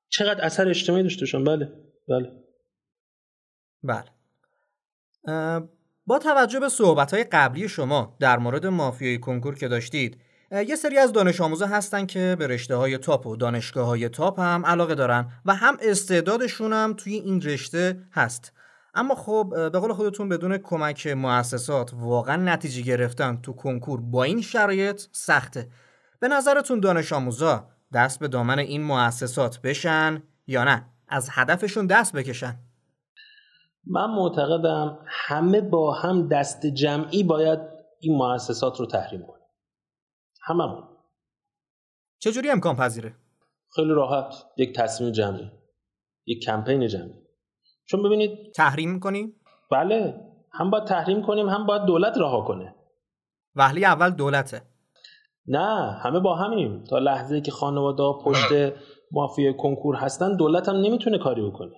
چقدر 0.09 0.45
اثر 0.45 0.67
اجتماعی 0.67 1.03
داشته 1.03 1.21
باشم 1.21 1.43
بله 1.43 1.71
بله 2.07 2.31
بله 3.83 4.09
با 6.05 6.19
توجه 6.19 6.59
به 6.59 6.69
صحبت 6.69 7.13
قبلی 7.13 7.69
شما 7.69 8.17
در 8.19 8.37
مورد 8.37 8.65
مافیای 8.65 9.17
کنکور 9.17 9.55
که 9.55 9.67
داشتید 9.67 10.21
یه 10.51 10.75
سری 10.75 10.97
از 10.97 11.13
دانش 11.13 11.41
آموزا 11.41 11.65
هستن 11.65 12.05
که 12.05 12.35
به 12.39 12.47
رشته 12.47 12.75
های 12.75 12.97
تاپ 12.97 13.27
و 13.27 13.35
دانشگاه 13.35 13.87
های 13.87 14.09
تاپ 14.09 14.39
هم 14.39 14.65
علاقه 14.65 14.95
دارن 14.95 15.27
و 15.45 15.55
هم 15.55 15.77
استعدادشون 15.81 16.73
هم 16.73 16.93
توی 16.93 17.13
این 17.13 17.41
رشته 17.41 18.01
هست. 18.11 18.53
اما 18.95 19.15
خب 19.15 19.69
به 19.71 19.79
قول 19.79 19.93
خودتون 19.93 20.29
بدون 20.29 20.57
کمک 20.57 21.07
مؤسسات 21.07 21.91
واقعا 21.93 22.35
نتیجه 22.35 22.81
گرفتن 22.81 23.39
تو 23.43 23.53
کنکور 23.53 24.01
با 24.01 24.23
این 24.23 24.41
شرایط 24.41 25.01
سخته. 25.11 25.69
به 26.19 26.27
نظرتون 26.27 26.79
دانش 26.79 27.13
آموزا 27.13 27.67
دست 27.93 28.19
به 28.19 28.27
دامن 28.27 28.59
این 28.59 28.83
مؤسسات 28.83 29.61
بشن 29.61 30.23
یا 30.47 30.63
نه؟ 30.63 30.85
از 31.07 31.29
هدفشون 31.31 31.87
دست 31.87 32.13
بکشن. 32.13 32.55
من 33.87 34.09
معتقدم 34.09 34.97
همه 35.05 35.61
با 35.61 35.93
هم 35.93 36.27
دست 36.27 36.65
جمعی 36.65 37.23
باید 37.23 37.59
این 37.99 38.17
مؤسسات 38.17 38.79
رو 38.79 38.85
تحریم 38.85 39.21
کنیم 39.21 39.34
هممون. 40.45 40.83
چجوری 42.19 42.49
امکان 42.49 42.75
پذیره؟ 42.75 43.15
خیلی 43.75 43.93
راحت. 43.93 44.45
یک 44.57 44.75
تصمیم 44.75 45.11
جمعی. 45.11 45.51
یک 46.25 46.43
کمپین 46.43 46.87
جمعی. 46.87 47.13
چون 47.85 48.03
ببینید 48.03 48.51
تحریم 48.55 48.99
کنیم 48.99 49.35
بله. 49.71 50.21
هم 50.51 50.69
باید 50.69 50.83
تحریم 50.83 51.21
کنیم 51.21 51.49
هم 51.49 51.65
باید 51.65 51.81
دولت 51.81 52.17
رها 52.17 52.41
کنه. 52.41 52.75
وحلی 53.55 53.85
اول 53.85 54.09
دولته. 54.09 54.61
نه 55.47 55.91
همه 56.03 56.19
با 56.19 56.35
همیم. 56.35 56.83
تا 56.83 56.99
لحظه 56.99 57.41
که 57.41 57.51
خانواده 57.51 58.03
پشت 58.23 58.73
مافیا 59.11 59.53
کنکور 59.53 59.95
هستن 59.95 60.35
دولت 60.35 60.69
هم 60.69 60.75
نمی‌تونه 60.75 61.17
کاری 61.17 61.49
بکنه. 61.49 61.75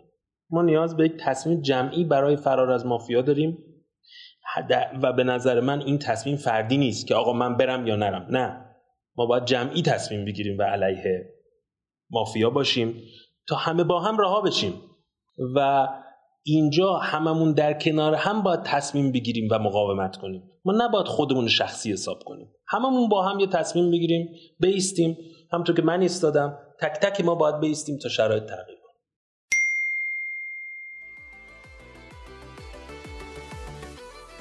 ما 0.50 0.62
نیاز 0.62 0.98
به 0.98 1.06
یک 1.06 1.18
تصمیم 1.20 1.62
جمعی 1.62 2.06
برای 2.06 2.36
فرار 2.36 2.72
از 2.72 2.86
مافیا 2.86 3.22
داریم. 3.22 3.58
و 5.04 5.14
به 5.14 5.24
نظر 5.24 5.60
من 5.60 5.82
این 5.82 6.00
تصمیم 6.00 6.38
فردی 6.38 6.78
نیست 6.78 7.08
که 7.08 7.16
آقا 7.16 7.34
من 7.34 7.58
برم 7.58 7.88
یا 7.88 7.96
نرم. 7.96 8.28
نه. 8.30 8.66
ما 9.16 9.26
باید 9.26 9.46
جمعی 9.46 9.82
تصمیم 9.82 10.26
بگیریم 10.26 10.58
و 10.58 10.62
علیه 10.62 11.34
مافیا 12.10 12.50
باشیم 12.50 13.02
تا 13.48 13.56
همه 13.56 13.84
با 13.84 14.00
هم 14.00 14.18
رها 14.18 14.42
بشیم. 14.42 14.74
و 15.56 15.88
اینجا 16.44 16.94
هممون 16.94 17.54
در 17.54 17.74
کنار 17.74 18.16
هم 18.16 18.44
باید 18.44 18.64
تصمیم 18.64 19.12
بگیریم 19.12 19.48
و 19.52 19.60
مقاومت 19.60 20.18
کنیم. 20.18 20.44
ما 20.66 20.74
نباید 20.78 21.08
خودمون 21.08 21.48
شخصی 21.48 21.92
حساب 21.92 22.24
کنیم. 22.26 22.52
هممون 22.68 23.10
با 23.10 23.24
هم 23.24 23.40
یه 23.40 23.48
تصمیم 23.48 23.92
بگیریم 23.92 24.30
بیستیم. 24.60 25.18
همطور 25.52 25.76
که 25.76 25.82
من 25.82 26.02
ایستادم 26.02 26.58
تک 26.82 26.94
تک 26.94 27.26
ما 27.26 27.36
باید 27.36 27.60
بیستیم 27.60 27.98
تا 27.98 28.10
شرایط 28.10 28.44
تغییر 28.44 28.77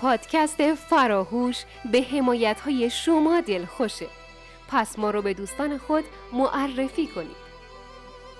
پادکست 0.00 0.74
فراهوش 0.74 1.64
به 1.92 2.02
حمایت 2.02 2.60
های 2.60 2.90
شما 2.90 3.40
دل 3.40 3.64
خوشه 3.64 4.06
پس 4.68 4.98
ما 4.98 5.10
رو 5.10 5.22
به 5.22 5.34
دوستان 5.34 5.78
خود 5.78 6.04
معرفی 6.32 7.06
کنید 7.06 7.46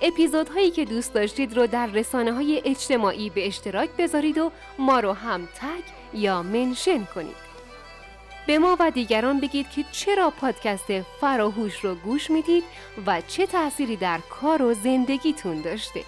اپیزودهایی 0.03 0.71
که 0.71 0.85
دوست 0.85 1.15
داشتید 1.15 1.57
رو 1.57 1.67
در 1.67 1.87
رسانه 1.87 2.33
های 2.33 2.63
اجتماعی 2.65 3.31
به 3.31 3.47
اشتراک 3.47 3.91
بذارید 3.99 4.39
و 4.39 4.51
ما 4.79 5.01
رو 5.01 5.13
هم 5.13 5.47
تگ 5.47 5.83
یا 6.15 6.43
منشن 6.43 7.05
کنید 7.05 7.47
به 8.47 8.59
ما 8.59 8.77
و 8.81 8.91
دیگران 8.91 9.41
بگید 9.41 9.71
که 9.71 9.85
چرا 9.93 10.31
پادکست 10.31 11.03
فراهوش 11.21 11.85
رو 11.85 11.95
گوش 11.95 12.31
می‌دید 12.31 12.65
و 13.07 13.21
چه 13.29 13.47
تأثیری 13.47 13.97
در 13.97 14.19
کار 14.31 14.63
و 14.63 14.75
زندگیتون 14.75 15.61
داشته. 15.61 16.01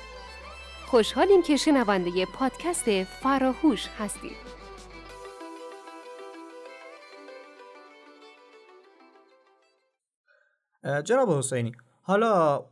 خوشحالیم 0.87 1.43
که 1.43 1.57
شنونده 1.57 2.27
پادکست 2.27 3.03
فراهوش 3.03 3.87
هستید. 3.99 4.48
جناب 11.05 11.31
حسینی 11.31 11.73
حالا 12.03 12.65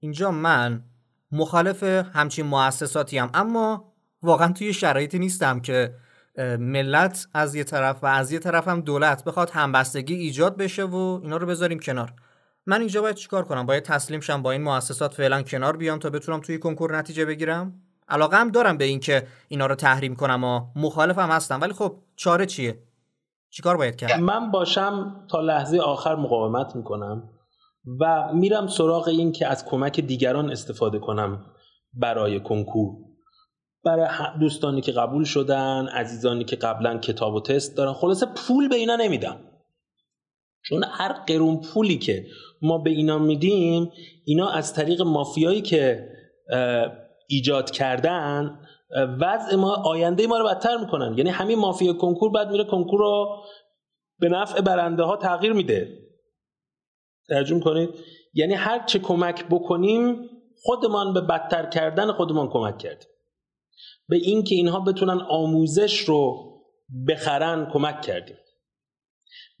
اینجا 0.00 0.30
من 0.30 0.82
مخالف 1.32 1.82
همچین 1.82 2.46
مؤسساتی 2.46 3.18
هم 3.18 3.30
اما 3.34 3.92
واقعا 4.22 4.52
توی 4.52 4.72
شرایطی 4.72 5.18
نیستم 5.18 5.60
که 5.60 5.94
ملت 6.58 7.26
از 7.34 7.54
یه 7.54 7.64
طرف 7.64 8.04
و 8.04 8.06
از 8.06 8.32
یه 8.32 8.38
طرف 8.38 8.68
هم 8.68 8.80
دولت 8.80 9.24
بخواد 9.24 9.50
همبستگی 9.50 10.14
ایجاد 10.14 10.56
بشه 10.56 10.84
و 10.84 11.20
اینا 11.22 11.36
رو 11.36 11.46
بذاریم 11.46 11.78
کنار. 11.78 12.12
من 12.66 12.78
اینجا 12.78 13.02
باید 13.02 13.16
چیکار 13.16 13.44
کنم؟ 13.44 13.66
باید 13.66 13.82
تسلیم 13.82 14.20
شم 14.20 14.42
با 14.42 14.52
این 14.52 14.62
مؤسسات 14.62 15.14
فعلا 15.14 15.42
کنار 15.42 15.76
بیام 15.76 15.98
تا 15.98 16.10
بتونم 16.10 16.40
توی 16.40 16.58
کنکور 16.58 16.96
نتیجه 16.96 17.24
بگیرم؟ 17.24 17.72
علاقه 18.08 18.36
هم 18.36 18.50
دارم 18.50 18.76
به 18.76 18.84
اینکه 18.84 19.26
اینا 19.48 19.66
رو 19.66 19.74
تحریم 19.74 20.16
کنم 20.16 20.44
و 20.44 20.60
مخالفم 20.76 21.30
هستم 21.30 21.60
ولی 21.60 21.72
خب 21.72 21.96
چاره 22.16 22.46
چیه؟ 22.46 22.78
چیکار 23.50 23.76
باید 23.76 23.96
کرد؟ 23.96 24.20
من 24.20 24.50
باشم 24.50 25.16
تا 25.28 25.40
لحظه 25.40 25.78
آخر 25.78 26.14
مقاومت 26.14 26.76
می‌کنم. 26.76 27.22
و 28.00 28.32
میرم 28.32 28.66
سراغ 28.66 29.08
این 29.08 29.32
که 29.32 29.46
از 29.46 29.64
کمک 29.64 30.00
دیگران 30.00 30.50
استفاده 30.50 30.98
کنم 30.98 31.46
برای 31.92 32.40
کنکور. 32.40 32.94
برای 33.84 34.08
دوستانی 34.40 34.80
که 34.80 34.92
قبول 34.92 35.24
شدن 35.24 35.86
عزیزانی 35.86 36.44
که 36.44 36.56
قبلا 36.56 36.98
کتاب 36.98 37.34
و 37.34 37.40
تست 37.40 37.76
دارن. 37.76 37.92
خلاصه 37.92 38.26
پول 38.26 38.68
به 38.68 38.76
اینا 38.76 38.96
نمیدم. 38.96 39.36
چون 40.64 40.84
هر 40.84 41.12
قرون 41.12 41.60
پولی 41.60 41.98
که 41.98 42.26
ما 42.62 42.78
به 42.78 42.90
اینا 42.90 43.18
میدیم 43.18 43.90
اینا 44.24 44.48
از 44.48 44.74
طریق 44.74 45.02
مافیایی 45.02 45.60
که 45.60 46.08
ایجاد 47.28 47.70
کردن 47.70 48.60
وضع 49.20 49.56
ما 49.56 49.74
آینده 49.74 50.26
ما 50.26 50.38
رو 50.38 50.46
بدتر 50.46 50.76
می‌کنن. 50.76 51.18
یعنی 51.18 51.30
همین 51.30 51.58
مافیا 51.58 51.92
کنکور 51.92 52.30
بعد 52.30 52.50
میره 52.50 52.64
کنکور 52.64 53.00
رو 53.00 53.42
به 54.18 54.28
نفع 54.28 54.60
برنده 54.60 55.02
ها 55.02 55.16
تغییر 55.16 55.52
میده. 55.52 56.07
ترجمه 57.28 57.60
کنید. 57.60 57.90
یعنی 58.34 58.54
هر 58.54 58.86
چه 58.86 58.98
کمک 58.98 59.44
بکنیم 59.44 60.30
خودمان 60.62 61.14
به 61.14 61.20
بدتر 61.20 61.66
کردن 61.66 62.12
خودمان 62.12 62.48
کمک 62.48 62.78
کردیم. 62.78 63.08
به 64.08 64.16
اینکه 64.16 64.54
اینها 64.54 64.80
بتونن 64.80 65.20
آموزش 65.20 65.98
رو 65.98 66.48
بخرن 67.08 67.70
کمک 67.72 68.02
کردیم. 68.02 68.36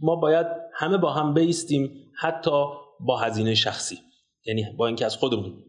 ما 0.00 0.16
باید 0.16 0.46
همه 0.74 0.98
با 0.98 1.12
هم 1.12 1.34
بیستیم 1.34 2.10
حتی 2.18 2.64
با 3.00 3.18
هزینه 3.18 3.54
شخصی. 3.54 3.98
یعنی 4.44 4.66
با 4.76 4.86
اینکه 4.86 5.06
از 5.06 5.16
خودمون 5.16 5.64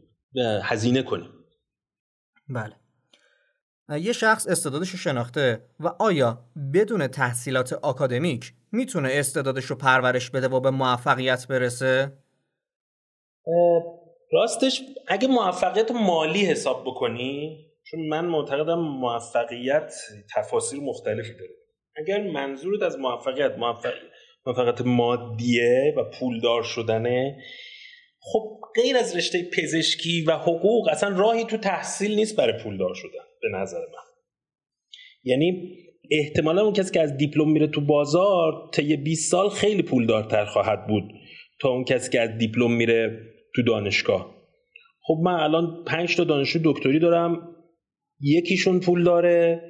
هزینه 0.63 1.03
کنیم. 1.03 1.29
بله. 2.49 2.75
یه 4.01 4.13
شخص 4.13 4.47
استعدادش 4.47 4.95
شناخته 4.95 5.69
و 5.79 5.87
آیا 5.87 6.45
بدون 6.73 7.07
تحصیلات 7.07 7.73
آکادمیک 7.73 8.53
می‌تونه 8.71 9.09
استعدادش 9.11 9.65
رو 9.65 9.75
پرورش 9.75 10.29
بده 10.29 10.47
و 10.47 10.59
به 10.59 10.69
موفقیت 10.69 11.47
برسه؟ 11.47 12.11
راستش 14.31 14.81
اگه 15.07 15.27
موفقیت 15.27 15.91
مالی 15.91 16.45
حساب 16.45 16.83
بکنی 16.85 17.65
چون 17.83 18.07
من 18.07 18.25
معتقدم 18.25 18.79
موفقیت 18.79 19.93
تفاصیل 20.35 20.83
مختلفی 20.83 21.33
داره 21.33 21.51
اگر 21.95 22.31
منظورت 22.31 22.81
از 22.81 22.99
موفقیت 22.99 23.51
موفقیت 24.45 24.81
مادیه 24.81 25.93
و 25.97 26.03
پولدار 26.19 26.63
شدنه 26.63 27.37
خب 28.19 28.59
غیر 28.75 28.97
از 28.97 29.15
رشته 29.15 29.49
پزشکی 29.57 30.23
و 30.23 30.31
حقوق 30.31 30.87
اصلا 30.91 31.17
راهی 31.17 31.45
تو 31.45 31.57
تحصیل 31.57 32.15
نیست 32.15 32.35
برای 32.35 32.63
پولدار 32.63 32.93
شدن 32.93 33.25
به 33.41 33.57
نظر 33.57 33.79
من 33.79 34.09
یعنی 35.23 35.77
احتمالا 36.11 36.61
اون 36.61 36.73
کسی 36.73 36.93
که 36.93 37.01
از 37.01 37.17
دیپلم 37.17 37.51
میره 37.51 37.67
تو 37.67 37.81
بازار 37.81 38.69
طی 38.73 38.97
20 38.97 39.31
سال 39.31 39.49
خیلی 39.49 39.81
پولدارتر 39.81 40.45
خواهد 40.45 40.87
بود 40.87 41.03
تا 41.59 41.69
اون 41.69 41.83
کسی 41.83 42.11
که 42.11 42.21
از 42.21 42.37
دیپلم 42.37 42.71
میره 42.71 43.19
تو 43.55 43.61
دانشگاه. 43.63 44.35
خب 45.01 45.17
من 45.23 45.33
الان 45.33 45.83
5 45.87 46.15
تا 46.15 46.23
دانشجو 46.23 46.59
دکتری 46.63 46.99
دارم. 46.99 47.55
یکیشون 48.21 48.79
پول 48.79 49.03
داره 49.03 49.61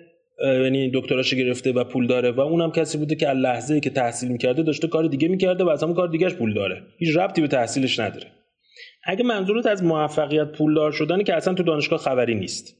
یعنی 0.43 0.91
دکتراش 0.93 1.33
گرفته 1.33 1.71
و 1.71 1.83
پول 1.83 2.07
داره 2.07 2.31
و 2.31 2.41
اونم 2.41 2.71
کسی 2.71 2.97
بوده 2.97 3.15
که 3.15 3.27
از 3.27 3.37
لحظه 3.37 3.79
که 3.79 3.89
تحصیل 3.89 4.29
می‌کرده 4.31 4.63
داشته 4.63 4.87
کار 4.87 5.07
دیگه 5.07 5.27
می‌کرده 5.27 5.63
و 5.63 5.69
از 5.69 5.83
همون 5.83 5.95
کار 5.95 6.07
دیگهش 6.07 6.33
پول 6.33 6.53
داره. 6.53 6.81
هیچ 6.97 7.17
ربطی 7.17 7.41
به 7.41 7.47
تحصیلش 7.47 7.99
نداره. 7.99 8.27
اگه 9.03 9.23
منظورت 9.23 9.65
از 9.65 9.83
موفقیت 9.83 10.51
پولدار 10.51 10.91
شدنه 10.91 11.23
که 11.23 11.35
اصلا 11.35 11.53
تو 11.53 11.63
دانشگاه 11.63 11.99
خبری 11.99 12.35
نیست. 12.35 12.75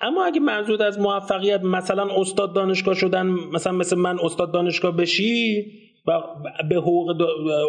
اما 0.00 0.24
اگه 0.24 0.40
منظورت 0.40 0.80
از 0.80 0.98
موفقیت 0.98 1.60
مثلا 1.62 2.20
استاد 2.20 2.54
دانشگاه 2.54 2.94
شدن 2.94 3.26
مثلا 3.26 3.72
مثل 3.72 3.98
من 3.98 4.18
استاد 4.22 4.52
دانشگاه 4.52 4.96
بشی 4.96 5.72
و 6.06 6.20
به 6.68 6.76
حقوق 6.76 7.16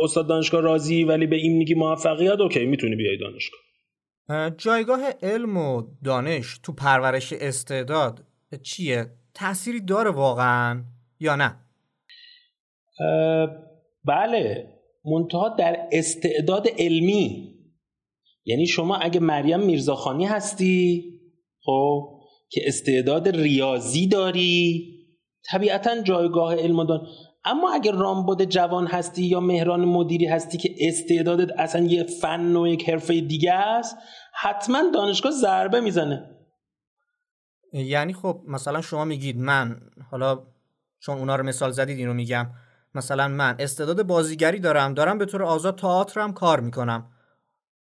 استاد 0.04 0.28
دانشگاه 0.28 0.62
راضی 0.62 1.04
ولی 1.04 1.28
به 1.28 1.36
این 1.36 1.58
میگی 1.58 1.74
موفقیت 1.74 2.40
اوکی 2.40 2.66
می‌تونی 2.66 2.96
بیای 2.96 3.18
دانشگاه 3.18 3.60
جایگاه 4.58 5.02
علم 5.24 5.58
و 5.58 5.84
دانش 6.04 6.60
تو 6.64 6.74
پرورش 6.74 7.34
استعداد 7.34 8.24
چیه؟ 8.64 9.06
تأثیری 9.34 9.82
داره 9.82 10.10
واقعا 10.10 10.84
یا 11.20 11.36
نه؟ 11.36 11.56
بله 14.06 14.68
منتها 15.06 15.56
در 15.60 15.78
استعداد 15.92 16.68
علمی 16.80 17.56
یعنی 18.46 18.68
شما 18.68 18.96
اگه 18.96 19.20
مریم 19.20 19.60
میرزاخانی 19.60 20.26
هستی 20.26 21.04
خب 21.66 22.21
که 22.52 22.62
استعداد 22.66 23.28
ریاضی 23.28 24.08
داری 24.08 24.88
طبیعتا 25.52 26.02
جایگاه 26.02 26.56
علم 26.56 26.84
دان 26.84 27.08
اما 27.46 27.74
اگر 27.74 27.92
رامبد 27.92 28.44
جوان 28.44 28.88
هستی 28.88 29.24
یا 29.24 29.40
مهران 29.40 29.86
مدیری 29.86 30.26
هستی 30.26 30.58
که 30.58 30.76
استعدادت 30.80 31.60
اصلا 31.60 31.86
یه 31.86 32.04
فن 32.04 32.56
و 32.56 32.68
یک 32.68 32.90
حرفه 32.90 33.22
دیگه 33.22 33.54
است 33.54 33.98
حتما 34.34 34.84
دانشگاه 34.94 35.32
ضربه 35.32 35.82
می‌زنه. 35.82 36.30
یعنی 37.74 38.14
خب 38.14 38.42
مثلا 38.48 38.82
شما 38.82 39.06
میگید 39.06 39.38
من 39.38 39.82
حالا 40.12 40.44
چون 41.00 41.18
اونا 41.18 41.36
رو 41.36 41.44
مثال 41.44 41.72
زدید 41.72 41.98
اینو 41.98 42.14
میگم. 42.14 42.50
مثلا 42.96 43.28
من 43.28 43.56
استعداد 43.60 44.04
بازیگری 44.04 44.60
دارم 44.60 44.94
دارم 44.94 45.18
به 45.18 45.26
طور 45.26 45.44
آزاد 45.44 45.78
تئاترم 45.78 46.34
کار 46.34 46.60
می‌کنم. 46.60 47.12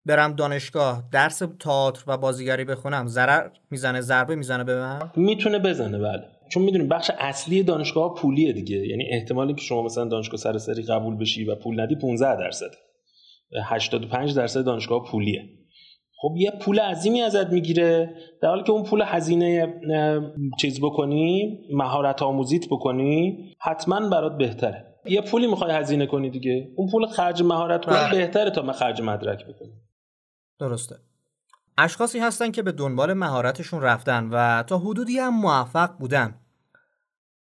برم 0.06 0.32
دانشگاه 0.32 1.02
درس 1.12 1.42
تئاتر 1.60 2.04
و 2.06 2.18
بازیگری 2.18 2.64
بخونم. 2.64 3.06
ضرر 3.06 3.48
می‌زنه 3.70 4.00
ضربه 4.00 4.34
می‌زنه 4.34 4.64
به 4.64 4.80
من؟ 4.80 5.10
می‌تونه 5.16 5.58
بزنه 5.58 5.98
بله. 5.98 6.22
چون 6.50 6.62
می‌دونیم 6.62 6.88
بخش 6.88 7.10
اصلی 7.18 7.62
دانشگاه 7.62 8.14
پولیه 8.14 8.52
دیگه. 8.52 8.76
یعنی 8.76 9.04
احتمالی 9.10 9.54
که 9.54 9.60
شما 9.60 9.82
مثلا 9.82 10.04
دانشگاه 10.04 10.36
سرسری 10.40 10.82
قبول 10.82 11.16
بشی 11.16 11.44
و 11.44 11.54
پول 11.54 11.80
ندی 11.80 11.96
15 11.96 12.36
درصد. 12.36 12.70
85 13.64 14.36
درصد 14.36 14.64
دانشگاه 14.64 15.04
پولیه. 15.10 15.42
خب 16.22 16.34
یه 16.36 16.52
پول 16.62 16.80
عظیمی 16.80 17.22
ازت 17.22 17.46
می‌گیره. 17.52 18.14
در 18.42 18.48
حالی 18.48 18.62
که 18.62 18.72
اون 18.72 18.82
پول 18.82 19.02
هزینه 19.06 19.74
چیز 20.60 20.80
بکنی 20.80 21.58
مهارت 21.72 22.22
آموزیت 22.22 22.66
بکنی 22.66 23.38
حتما 23.60 24.08
برات 24.08 24.38
بهتره. 24.38 24.84
یه 25.06 25.20
پولی 25.20 25.46
می‌خوای 25.46 25.72
هزینه 25.72 26.06
کنی 26.06 26.30
دیگه. 26.30 26.68
اون 26.76 26.90
پول 26.90 27.06
خرج 27.06 27.42
مهارت 27.42 27.84
کنی 27.84 27.94
بله. 27.94 28.18
بهتره 28.18 28.50
تا 28.50 28.62
من 28.62 28.72
خرج 28.72 29.02
مدرک 29.02 29.44
بکنی 29.46 29.72
درسته 30.60 30.96
اشخاصی 31.78 32.18
هستن 32.18 32.50
که 32.50 32.62
به 32.62 32.72
دنبال 32.72 33.12
مهارتشون 33.12 33.82
رفتن 33.82 34.28
و 34.32 34.62
تا 34.62 34.78
حدودی 34.78 35.18
هم 35.18 35.40
موفق 35.40 35.96
بودن 35.98 36.34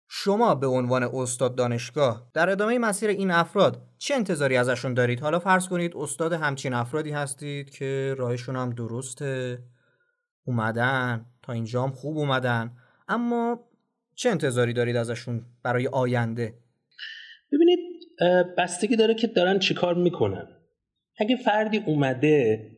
شما 0.08 0.56
به 0.56 0.68
عنوان 0.68 1.04
استاد 1.04 1.56
دانشگاه 1.56 2.30
در 2.34 2.50
ادامه 2.50 2.80
مسیر 2.80 3.10
این 3.10 3.32
افراد 3.32 3.82
چه 3.98 4.16
انتظاری 4.16 4.58
ازشون 4.58 4.94
دارید؟ 4.94 5.20
حالا 5.20 5.40
فرض 5.40 5.68
کنید 5.68 5.98
استاد 5.98 6.34
همچین 6.34 6.74
افرادی 6.74 7.12
هستید 7.12 7.70
که 7.70 8.16
راهشون 8.18 8.56
هم 8.56 8.70
درسته 8.70 9.60
اومدن 10.46 11.26
تا 11.44 11.54
اینجا 11.54 11.84
هم 11.84 11.92
خوب 11.92 12.18
اومدن 12.18 12.72
اما 13.08 13.60
چه 14.16 14.30
انتظاری 14.30 14.74
دارید 14.74 14.96
ازشون 14.96 15.46
برای 15.64 15.88
آینده؟ 15.88 16.54
ببینید 17.52 17.80
بستگی 18.58 18.96
داره 18.96 19.14
که 19.14 19.28
دارن 19.28 19.60
چیکار 19.60 19.94
می‌کنن 19.96 20.48
اگه 21.18 21.36
فردی 21.36 21.78
اومده 21.78 22.75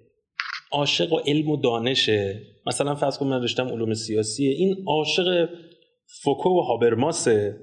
عاشق 0.72 1.14
و 1.14 1.20
علم 1.26 1.50
و 1.50 1.58
دانشه. 1.58 2.42
مثلا 2.66 2.96
فرض 2.96 3.18
کن 3.18 3.28
من 3.28 3.44
رشتم 3.44 3.68
علوم 3.68 3.94
سیاسیه. 3.94 4.52
این 4.52 4.76
عاشق 4.88 5.50
فوکو 6.24 6.50
و 6.50 6.62
هابرماسه 6.62 7.60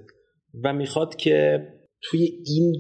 و 0.64 0.72
می‌خواد 0.72 1.16
که 1.16 1.68
توی 2.02 2.28
این 2.46 2.72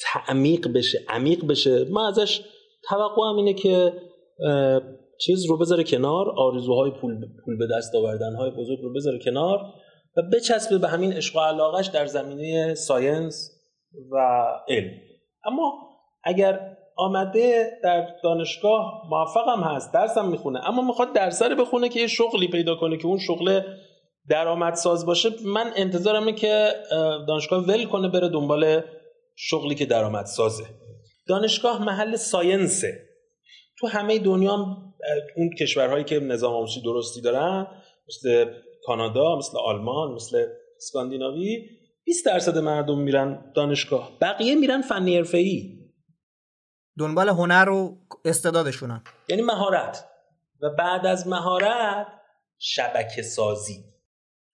تعمیق 0.00 0.68
بشه 0.68 0.98
عمیق 1.08 1.46
بشه. 1.46 1.84
من 1.90 2.02
ازش 2.02 2.40
توقعم 2.88 3.36
اینه 3.36 3.54
که 3.54 3.92
چیز 5.20 5.46
رو 5.46 5.58
بذاره 5.58 5.84
کنار 5.84 6.30
آرزوهای 6.36 6.90
پول, 6.90 7.14
پول 7.44 7.58
به 7.58 7.66
دست 7.76 7.94
آوردن 7.94 8.34
های 8.34 8.50
بزرگ 8.50 8.78
رو 8.82 8.92
بذاره 8.92 9.18
کنار 9.18 9.58
و 10.16 10.22
بچسبه 10.32 10.78
به 10.78 10.88
همین 10.88 11.12
عشق 11.12 11.36
و 11.36 11.40
علاقش 11.40 11.86
در 11.86 12.06
زمینه 12.06 12.74
ساینس 12.74 13.50
و 14.10 14.16
علم. 14.68 14.90
اما 15.44 15.72
اگر 16.24 16.77
آمده 16.98 17.70
در 17.82 18.08
دانشگاه 18.22 19.02
موفقم 19.10 19.60
هست 19.60 19.94
درسم 19.94 20.28
می‌خونه. 20.28 20.68
اما 20.68 20.82
می‌خواد 20.82 21.12
درس 21.12 21.42
رو 21.42 21.56
بخونه 21.56 21.88
که 21.88 22.00
یه 22.00 22.06
شغلی 22.06 22.48
پیدا 22.48 22.74
کنه 22.74 22.96
که 22.96 23.06
اون 23.06 23.18
شغل 23.18 23.60
درآمدساز 24.28 25.06
باشه 25.06 25.30
من 25.44 25.72
انتظارمه 25.76 26.32
که 26.32 26.72
دانشگاه 27.28 27.64
ول 27.64 27.84
کنه 27.84 28.08
بره 28.08 28.28
دنبال 28.28 28.82
شغلی 29.36 29.74
که 29.74 29.86
درآمدسازه. 29.86 30.64
دانشگاه 31.28 31.84
محل 31.84 32.16
ساینسه. 32.16 33.08
تو 33.78 33.86
همه 33.86 34.18
دنیا 34.18 34.56
هم 34.56 34.76
اون 35.36 35.50
کشورهایی 35.60 36.04
که 36.04 36.20
نظام 36.20 36.54
آموزشی 36.54 36.82
درستی 36.82 37.20
دارن 37.20 37.66
مثل 38.08 38.44
کانادا 38.82 39.36
مثل 39.36 39.58
آلمان 39.58 40.12
مثل 40.12 40.46
اسکاندیناوی 40.76 41.68
20 42.04 42.26
درصد 42.26 42.58
مردم 42.58 42.98
میرن 42.98 43.52
دانشگاه. 43.56 44.10
بقیه 44.20 44.54
میرن 44.54 44.82
فنی 44.82 45.16
حرفه‌ای. 45.16 45.77
دنبال 46.98 47.28
هنر 47.28 47.68
و 47.68 47.98
استعدادشونن. 48.24 49.02
یعنی 49.28 49.42
مهارت. 49.42 50.04
و 50.62 50.70
بعد 50.78 51.06
از 51.06 51.28
مهارت 51.28 52.06
شبکه 52.58 53.22
سازی. 53.22 53.84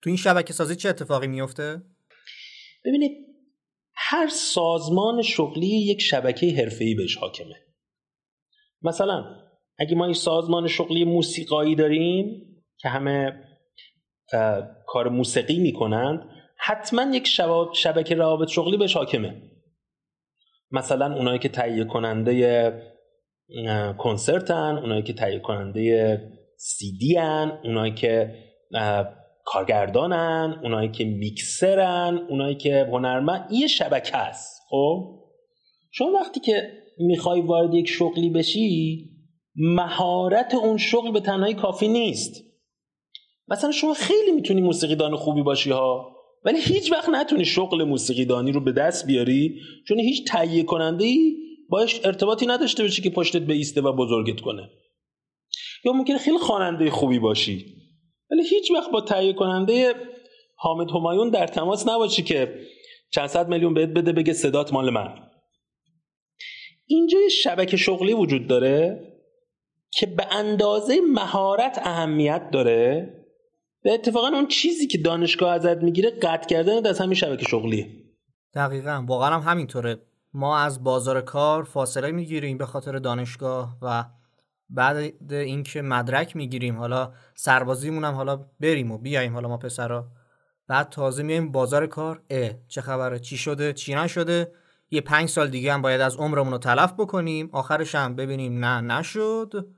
تو 0.02 0.10
این 0.10 0.16
شبکه 0.16 0.52
سازی 0.52 0.76
چه 0.76 0.88
اتفاقی 0.88 1.26
میفته؟ 1.26 1.82
ببینید 2.84 3.26
هر 3.94 4.28
سازمان 4.28 5.22
شغلی 5.22 5.66
یک 5.66 6.02
شبکه 6.02 6.46
حرفه‌ای 6.46 6.94
بهش 6.94 7.16
حاکمه. 7.16 7.54
مثلا 8.82 9.24
اگه 9.78 9.94
ما 9.94 10.04
این 10.04 10.14
سازمان 10.14 10.68
شغلی 10.68 11.04
موسیقایی 11.04 11.74
داریم 11.74 12.42
که 12.78 12.88
همه 12.88 13.44
کار 14.86 15.08
موسیقی 15.08 15.58
می‌کنند 15.58 16.30
حتما 16.56 17.16
یک 17.16 17.28
شبکه 17.72 18.14
روابط 18.14 18.48
شغلی 18.48 18.76
بهش 18.76 18.96
حاکمه. 18.96 19.53
مثلا 20.74 21.16
اونایی 21.16 21.38
که 21.38 21.48
تهیه 21.48 21.84
کننده 21.84 22.72
کنسرتن 23.98 24.78
اونایی 24.78 25.02
که 25.02 25.12
تهیه 25.12 25.38
کننده 25.38 26.18
سی 26.56 26.98
دی 26.98 27.16
هن 27.16 27.58
اونایی 27.64 27.94
که 27.94 28.34
کارگردانن 29.44 30.60
اونایی 30.62 30.88
که 30.88 31.04
میکسرن 31.04 32.18
اونایی 32.28 32.54
که 32.54 32.88
هنرمند 32.92 33.52
یه 33.52 33.66
شبکه 33.66 34.16
است 34.16 34.62
خب؟ 34.70 35.20
شما 35.92 36.08
وقتی 36.08 36.40
که 36.40 36.72
می‌خوای 36.98 37.40
وارد 37.40 37.74
یک 37.74 37.88
شغلی 37.88 38.30
بشی 38.30 39.10
مهارت 39.56 40.54
اون 40.54 40.76
شغل 40.76 41.12
به 41.12 41.20
تنهایی 41.20 41.54
کافی 41.54 41.88
نیست. 41.88 42.44
مثلا 43.48 43.70
شما 43.70 43.94
خیلی 43.94 44.32
می‌تونی 44.32 44.60
موسیقیدان 44.60 45.16
خوبی 45.16 45.42
باشی 45.42 45.70
ها. 45.70 46.13
ولی 46.44 46.60
هیچ 46.60 46.92
وقت 46.92 47.08
نتونی 47.08 47.44
شغل 47.44 47.84
موسیقیدانی 47.84 48.52
رو 48.52 48.60
به 48.60 48.72
دست 48.72 49.06
بیاری 49.06 49.60
چون 49.88 49.98
هیچ 49.98 50.28
تهیه 50.28 50.62
کننده 50.62 51.04
ای 51.04 51.36
باش 51.68 52.00
ارتباطی 52.04 52.46
نداشته 52.46 52.82
باشی 52.82 53.02
که 53.02 53.10
پشتت 53.10 53.50
ایسته 53.50 53.80
و 53.80 53.92
بزرگت 53.92 54.40
کنه. 54.40 54.70
یا 55.84 55.92
ممکنه 55.92 56.18
خیلی 56.18 56.38
خواننده 56.38 56.90
خوبی 56.90 57.18
باشی 57.18 57.66
ولی 58.30 58.48
هیچ 58.48 58.70
وقت 58.70 58.90
با 58.90 59.00
تهیه 59.00 59.32
کننده 59.32 59.94
حامد 60.56 60.90
همایون 60.90 61.30
در 61.30 61.46
تماس 61.46 61.88
نباشی 61.88 62.22
که 62.22 62.60
چند 63.10 63.26
صد 63.26 63.48
میلیون 63.48 63.74
بهت 63.74 63.88
بده 63.88 64.12
بگه 64.12 64.32
صدات 64.32 64.72
مال 64.72 64.90
من. 64.90 65.08
اینجا 66.86 67.18
یه 67.20 67.28
شبکه 67.28 67.76
شغلی 67.76 68.12
وجود 68.12 68.46
داره 68.46 69.00
که 69.90 70.06
به 70.06 70.26
اندازه 70.34 71.00
مهارت 71.00 71.78
اهمیت 71.82 72.50
داره. 72.52 73.14
به 73.84 73.94
اتفاقا 73.94 74.26
اون 74.26 74.46
چیزی 74.46 74.86
که 74.86 74.98
دانشگاه 74.98 75.52
ازت 75.52 75.82
می‌گیره 75.82 76.10
قطع 76.10 76.46
کردن 76.46 76.86
از 76.86 77.00
همین 77.00 77.14
شبکه 77.14 77.44
شغلیه. 77.44 77.88
دقیقا. 78.54 79.04
واقعا 79.08 79.34
هم 79.38 79.50
همینطوره. 79.50 79.98
ما 80.34 80.58
از 80.58 80.84
بازار 80.84 81.20
کار 81.20 81.64
فاصله 81.64 82.10
می‌گیریم 82.10 82.58
به 82.58 82.66
خاطر 82.66 82.98
دانشگاه 82.98 83.76
و 83.82 84.04
بعد 84.70 85.12
اینکه 85.30 85.82
مدرک 85.82 86.36
می‌گیریم 86.36 86.78
حالا 86.78 87.12
سربازیمون 87.34 88.04
هم 88.04 88.14
حالا 88.14 88.36
بریم 88.60 88.92
و 88.92 88.98
بیایم 88.98 89.34
حالا 89.34 89.48
ما 89.48 89.56
پسرا. 89.56 90.06
بعد 90.68 90.88
تازه 90.88 91.22
میایم 91.22 91.52
بازار 91.52 91.86
کار. 91.86 92.22
اه 92.30 92.50
چه 92.68 92.80
خبره؟ 92.80 93.18
چی 93.18 93.36
شده؟ 93.36 93.72
چی 93.72 93.94
نشده؟ 93.94 94.52
یه 94.90 95.00
پنج 95.00 95.28
سال 95.28 95.48
دیگه 95.48 95.72
هم 95.72 95.82
باید 95.82 96.00
از 96.00 96.16
عمرمون 96.16 96.52
رو 96.52 96.58
تلف 96.58 96.92
بکنیم. 96.92 97.48
آخرش 97.52 97.94
هم 97.94 98.16
ببینیم 98.16 98.64
نه 98.64 98.80
نشد. 98.80 99.68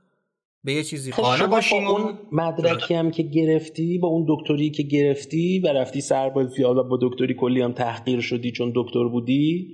به 0.67 0.73
یه 0.73 0.83
چیزی 0.83 1.11
خب 1.11 1.21
خانه 1.21 1.47
باشیم 1.47 1.85
با 1.85 1.91
اون 1.91 2.19
مدرکی 2.31 2.93
هم 2.93 3.11
که 3.11 3.23
گرفتی 3.23 3.97
با 3.97 4.07
اون 4.07 4.25
دکتری 4.29 4.69
که 4.69 4.83
گرفتی 4.83 5.59
و 5.59 5.67
رفتی 5.67 6.01
سربازی 6.01 6.63
حالا 6.63 6.83
با 6.83 6.99
دکتری 7.01 7.33
کلی 7.33 7.61
هم 7.61 7.73
تحقیر 7.73 8.21
شدی 8.21 8.51
چون 8.51 8.71
دکتر 8.75 9.03
بودی 9.03 9.67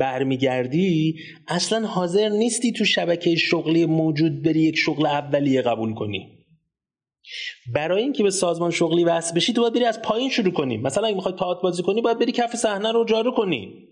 برمیگردی 0.00 1.16
اصلا 1.48 1.86
حاضر 1.86 2.28
نیستی 2.28 2.72
تو 2.72 2.84
شبکه 2.84 3.34
شغلی 3.34 3.86
موجود 3.86 4.42
بری 4.42 4.60
یک 4.60 4.76
شغل 4.76 5.06
اولیه 5.06 5.62
قبول 5.62 5.94
کنی. 5.94 6.28
برای 7.74 8.02
اینکه 8.02 8.22
به 8.22 8.30
سازمان 8.30 8.70
شغلی 8.70 9.04
وصل 9.04 9.34
بشی 9.34 9.52
تو 9.52 9.60
باید 9.60 9.74
بری 9.74 9.84
از 9.84 10.02
پایین 10.02 10.30
شروع 10.30 10.52
کنی. 10.52 10.76
مثلا 10.76 11.06
اگه 11.06 11.16
می‌خوای 11.16 11.34
تئاتر 11.34 11.60
بازی 11.62 11.82
کنی 11.82 12.00
باید 12.00 12.18
بری 12.18 12.32
کف 12.32 12.56
صحنه 12.56 12.92
رو 12.92 13.04
جارو 13.04 13.30
کنی. 13.30 13.88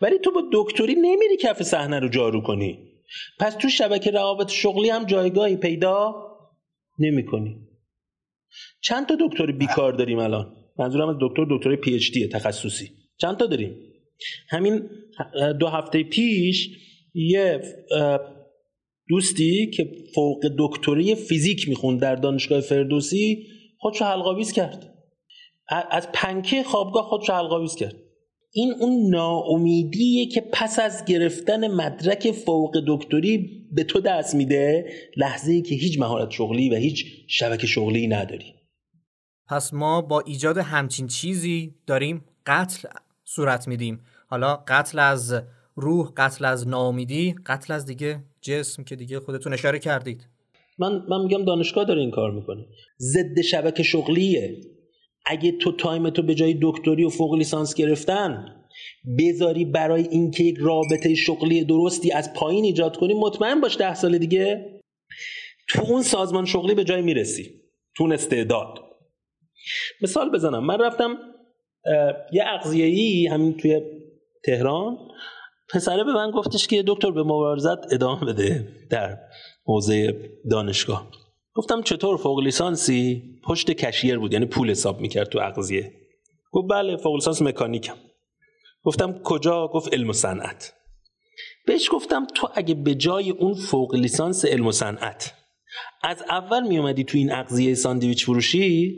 ولی 0.00 0.18
تو 0.18 0.30
با 0.32 0.42
دکتری 0.52 0.94
نمیری 0.94 1.36
کف 1.40 1.62
صحنه 1.62 1.98
رو 1.98 2.08
جارو 2.08 2.40
کنی. 2.40 2.89
پس 3.38 3.54
تو 3.54 3.68
شبکه 3.68 4.10
روابط 4.10 4.50
شغلی 4.50 4.90
هم 4.90 5.04
جایگاهی 5.04 5.56
پیدا 5.56 6.14
نمی 6.98 7.26
کنی 7.26 7.56
چند 8.80 9.08
تا 9.08 9.16
دکتر 9.20 9.52
بیکار 9.52 9.92
داریم 9.92 10.18
الان؟ 10.18 10.56
منظورم 10.78 11.08
از 11.08 11.16
دکتر 11.20 11.46
دکتر 11.50 11.76
پی 11.76 11.94
اچ 11.94 12.32
تخصصی. 12.32 12.90
چند 13.16 13.36
تا 13.36 13.46
داریم؟ 13.46 13.76
همین 14.48 14.90
دو 15.60 15.66
هفته 15.66 16.02
پیش 16.02 16.68
یه 17.14 17.62
دوستی 19.08 19.70
که 19.70 19.92
فوق 20.14 20.40
دکتری 20.58 21.14
فیزیک 21.14 21.68
می‌خوند 21.68 22.00
در 22.00 22.14
دانشگاه 22.14 22.60
فردوسی 22.60 23.46
خودشو 23.78 24.04
حلقاویز 24.04 24.52
کرد. 24.52 24.94
از 25.90 26.08
پنکه 26.12 26.62
خوابگاه 26.62 27.04
خودشو 27.04 27.32
حلقاویز 27.32 27.74
کرد. 27.74 27.96
این 28.52 28.74
اون 28.80 29.10
ناامیدیه 29.10 30.26
که 30.26 30.40
پس 30.52 30.78
از 30.78 31.04
گرفتن 31.04 31.68
مدرک 31.68 32.30
فوق 32.32 32.82
دکتری 32.88 33.66
به 33.72 33.84
تو 33.84 34.00
دست 34.00 34.34
میده 34.34 34.92
لحظه 35.16 35.52
ای 35.52 35.62
که 35.62 35.74
هیچ 35.74 35.98
مهارت 35.98 36.30
شغلی 36.30 36.70
و 36.70 36.74
هیچ 36.74 37.06
شبکه 37.28 37.66
شغلی 37.66 38.06
نداری. 38.06 38.54
پس 39.48 39.74
ما 39.74 40.02
با 40.02 40.20
ایجاد 40.20 40.58
همچین 40.58 41.06
چیزی 41.06 41.74
داریم 41.86 42.24
قتل 42.46 42.88
صورت 43.24 43.68
میدیم. 43.68 44.00
حالا 44.26 44.56
قتل 44.68 44.98
از 44.98 45.34
روح 45.76 46.12
قتل 46.16 46.44
از 46.44 46.68
ناامیدی 46.68 47.34
قتل 47.46 47.72
از 47.72 47.86
دیگه 47.86 48.20
جسم 48.40 48.84
که 48.84 48.96
دیگه 48.96 49.20
خودتون 49.20 49.52
اشاره 49.52 49.78
کردید. 49.78 50.28
من 50.78 51.02
من 51.08 51.22
میگم 51.22 51.44
دانشگاه 51.44 51.84
داره 51.84 52.00
این 52.00 52.10
کار 52.10 52.30
می‌کنه. 52.30 52.66
ضد 52.98 53.40
شبکه 53.40 53.82
شغلیه. 53.82 54.60
اگه 55.30 55.52
تو 55.52 55.72
تایم 55.72 56.10
تو 56.10 56.22
به 56.22 56.34
جای 56.34 56.58
دکتری 56.62 57.04
و 57.04 57.08
فوق 57.08 57.34
لیسانس 57.34 57.74
گرفتن 57.74 58.56
بذاری 59.18 59.64
برای 59.64 60.02
اینکه 60.08 60.44
یک 60.44 60.56
رابطه 60.60 61.14
شغلی 61.14 61.64
درستی 61.64 62.12
از 62.12 62.32
پایین 62.34 62.64
ایجاد 62.64 62.96
کنی 62.96 63.14
مطمئن 63.14 63.60
باش 63.60 63.76
ده 63.76 63.94
سال 63.94 64.18
دیگه 64.18 64.66
تو 65.68 65.82
اون 65.82 66.02
سازمان 66.02 66.44
شغلی 66.44 66.74
به 66.74 66.84
جای 66.84 67.02
می‌رسی. 67.02 67.60
تو 67.96 68.04
اون 68.04 68.12
استعداد 68.12 68.78
مثال 70.02 70.30
بزنم. 70.30 70.66
من 70.66 70.78
رفتم 70.80 71.18
یه 72.32 72.44
ای 72.74 73.26
همین 73.26 73.56
توی 73.56 73.80
تهران. 74.44 74.98
پسره 75.74 76.04
به 76.04 76.12
من 76.12 76.30
گفتش 76.30 76.66
که 76.66 76.84
دکتر 76.86 77.10
به 77.10 77.22
مبارزت 77.22 77.92
ادامه 77.92 78.32
بده 78.32 78.68
در 78.90 79.18
حوزه 79.64 80.30
دانشگاه. 80.50 81.10
گفتم 81.60 81.82
چطور 81.82 82.16
فوق 82.16 82.40
لیسانسی؟ 82.40 83.22
پشت 83.44 83.70
کشیر 83.70 84.18
بود 84.18 84.32
یعنی 84.32 84.46
پول 84.46 84.70
حساب 84.70 85.00
می‌کرد 85.00 85.28
تو 85.28 85.38
اغذیه. 85.38 85.92
گفت 86.52 86.68
بله 86.70 86.96
فوق 86.96 87.14
لیسانس 87.14 87.42
مکانیکم. 87.42 87.94
گفتم 88.82 89.20
کجا؟ 89.24 89.68
گفت 89.68 89.94
علم 89.94 90.08
و 90.08 90.12
صنعت. 90.12 90.72
بهش 91.66 91.88
گفتم 91.92 92.26
تو 92.26 92.48
اگه 92.54 92.74
به 92.74 92.94
جای 92.94 93.30
اون 93.30 93.54
فوق 93.54 93.94
لیسانس 93.94 94.44
علم 94.44 94.66
و 94.66 94.72
صنعت 94.72 95.34
از 96.02 96.22
اول 96.30 96.68
میومدی 96.68 97.04
تو 97.04 97.18
این 97.18 97.32
اغذیه 97.32 97.74
ساندویچ 97.74 98.24
فروشی 98.24 98.96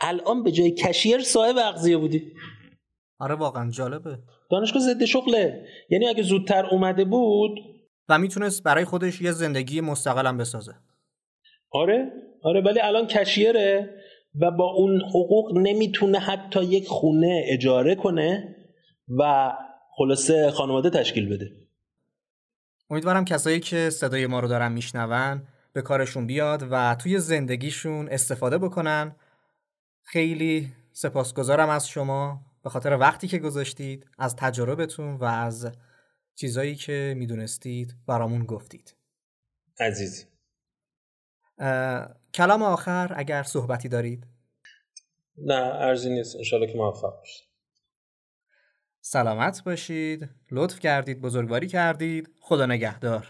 الان 0.00 0.42
به 0.42 0.52
جای 0.52 0.70
کشیر 0.70 1.20
صاحب 1.20 1.56
اغذیه 1.58 1.96
بودی. 1.96 2.32
آره 3.18 3.34
واقعا 3.34 3.70
جالبه. 3.70 4.18
دانشگاه 4.50 4.82
ضد 4.82 5.04
شغله. 5.04 5.66
یعنی 5.90 6.06
اگه 6.06 6.22
زودتر 6.22 6.66
اومده 6.66 7.04
بود 7.04 7.50
و 8.08 8.18
می‌تونست 8.18 8.62
برای 8.62 8.84
خودش 8.84 9.20
یه 9.20 9.32
زندگی 9.32 9.80
مستقلم 9.80 10.36
بسازه. 10.36 10.74
آره 11.70 12.12
آره 12.42 12.60
ولی 12.60 12.80
الان 12.80 13.06
کشیره 13.06 13.94
و 14.40 14.50
با 14.50 14.64
اون 14.64 15.00
حقوق 15.00 15.58
نمی‌تونه 15.58 16.18
حتی 16.18 16.64
یک 16.64 16.88
خونه 16.88 17.42
اجاره 17.46 17.94
کنه 17.94 18.56
و 19.18 19.52
خلاصه 19.96 20.50
خانواده 20.50 20.90
تشکیل 20.90 21.28
بده. 21.28 21.50
امیدوارم 22.90 23.24
کسایی 23.24 23.60
که 23.60 23.90
صدای 23.90 24.26
ما 24.26 24.40
رو 24.40 24.48
دارن 24.48 24.72
میشنون 24.72 25.42
به 25.72 25.82
کارشون 25.82 26.26
بیاد 26.26 26.66
و 26.70 26.94
توی 26.94 27.18
زندگیشون 27.18 28.08
استفاده 28.08 28.58
بکنن. 28.58 29.16
خیلی 30.02 30.68
سپاسگزارم 30.92 31.68
از 31.68 31.88
شما. 31.88 32.40
به 32.64 32.70
خاطر 32.70 32.96
وقتی 32.96 33.28
که 33.28 33.38
گذاشتید 33.38 34.06
از 34.18 34.36
تجربتون 34.36 35.14
و 35.16 35.24
از 35.24 35.72
چیزایی 36.34 36.74
که 36.74 37.14
می‌دونستید 37.16 37.94
برامون 38.06 38.44
گفتید. 38.44 38.94
عزیزی. 39.80 40.24
کلام 42.34 42.62
آخر 42.62 43.12
اگر 43.16 43.42
صحبتی 43.42 43.88
دارید. 43.88 44.26
نه 45.36 45.54
ارزی 45.54 46.10
نیست. 46.10 46.36
انشالله 46.36 46.66
که 46.66 46.78
موفق 46.78 47.18
باشید. 47.18 47.48
سلامت 49.00 49.64
باشید. 49.64 50.28
لطف 50.50 50.78
کردید 50.78 51.20
بزرگواری 51.20 51.68
کردید. 51.68 52.30
خدا 52.40 52.66
نگهدار. 52.66 53.26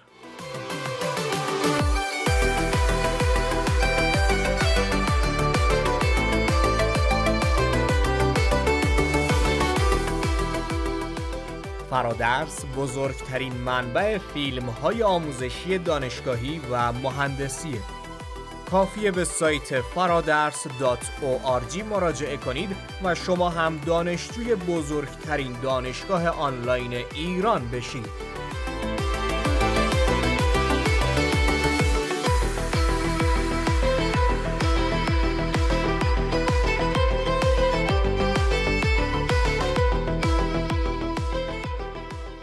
فرادرس 11.91 12.65
بزرگترین 12.77 13.53
منبع 13.53 14.19
فیلم 14.19 14.67
های 14.67 15.03
آموزشی 15.03 15.79
دانشگاهی 15.79 16.61
و 16.71 16.93
مهندسیه 16.93 18.00
کافیه 18.71 19.11
به 19.11 19.25
سایت 19.25 19.81
فرادرس.org 19.81 21.77
مراجعه 21.91 22.37
کنید 22.37 22.77
و 23.05 23.15
شما 23.15 23.51
هم 23.51 23.79
دانشجوی 23.87 24.55
بزرگترین 24.55 25.57
دانشگاه 25.63 26.29
آنلاین 26.29 26.93
ایران 27.15 27.71
بشید. 27.71 28.07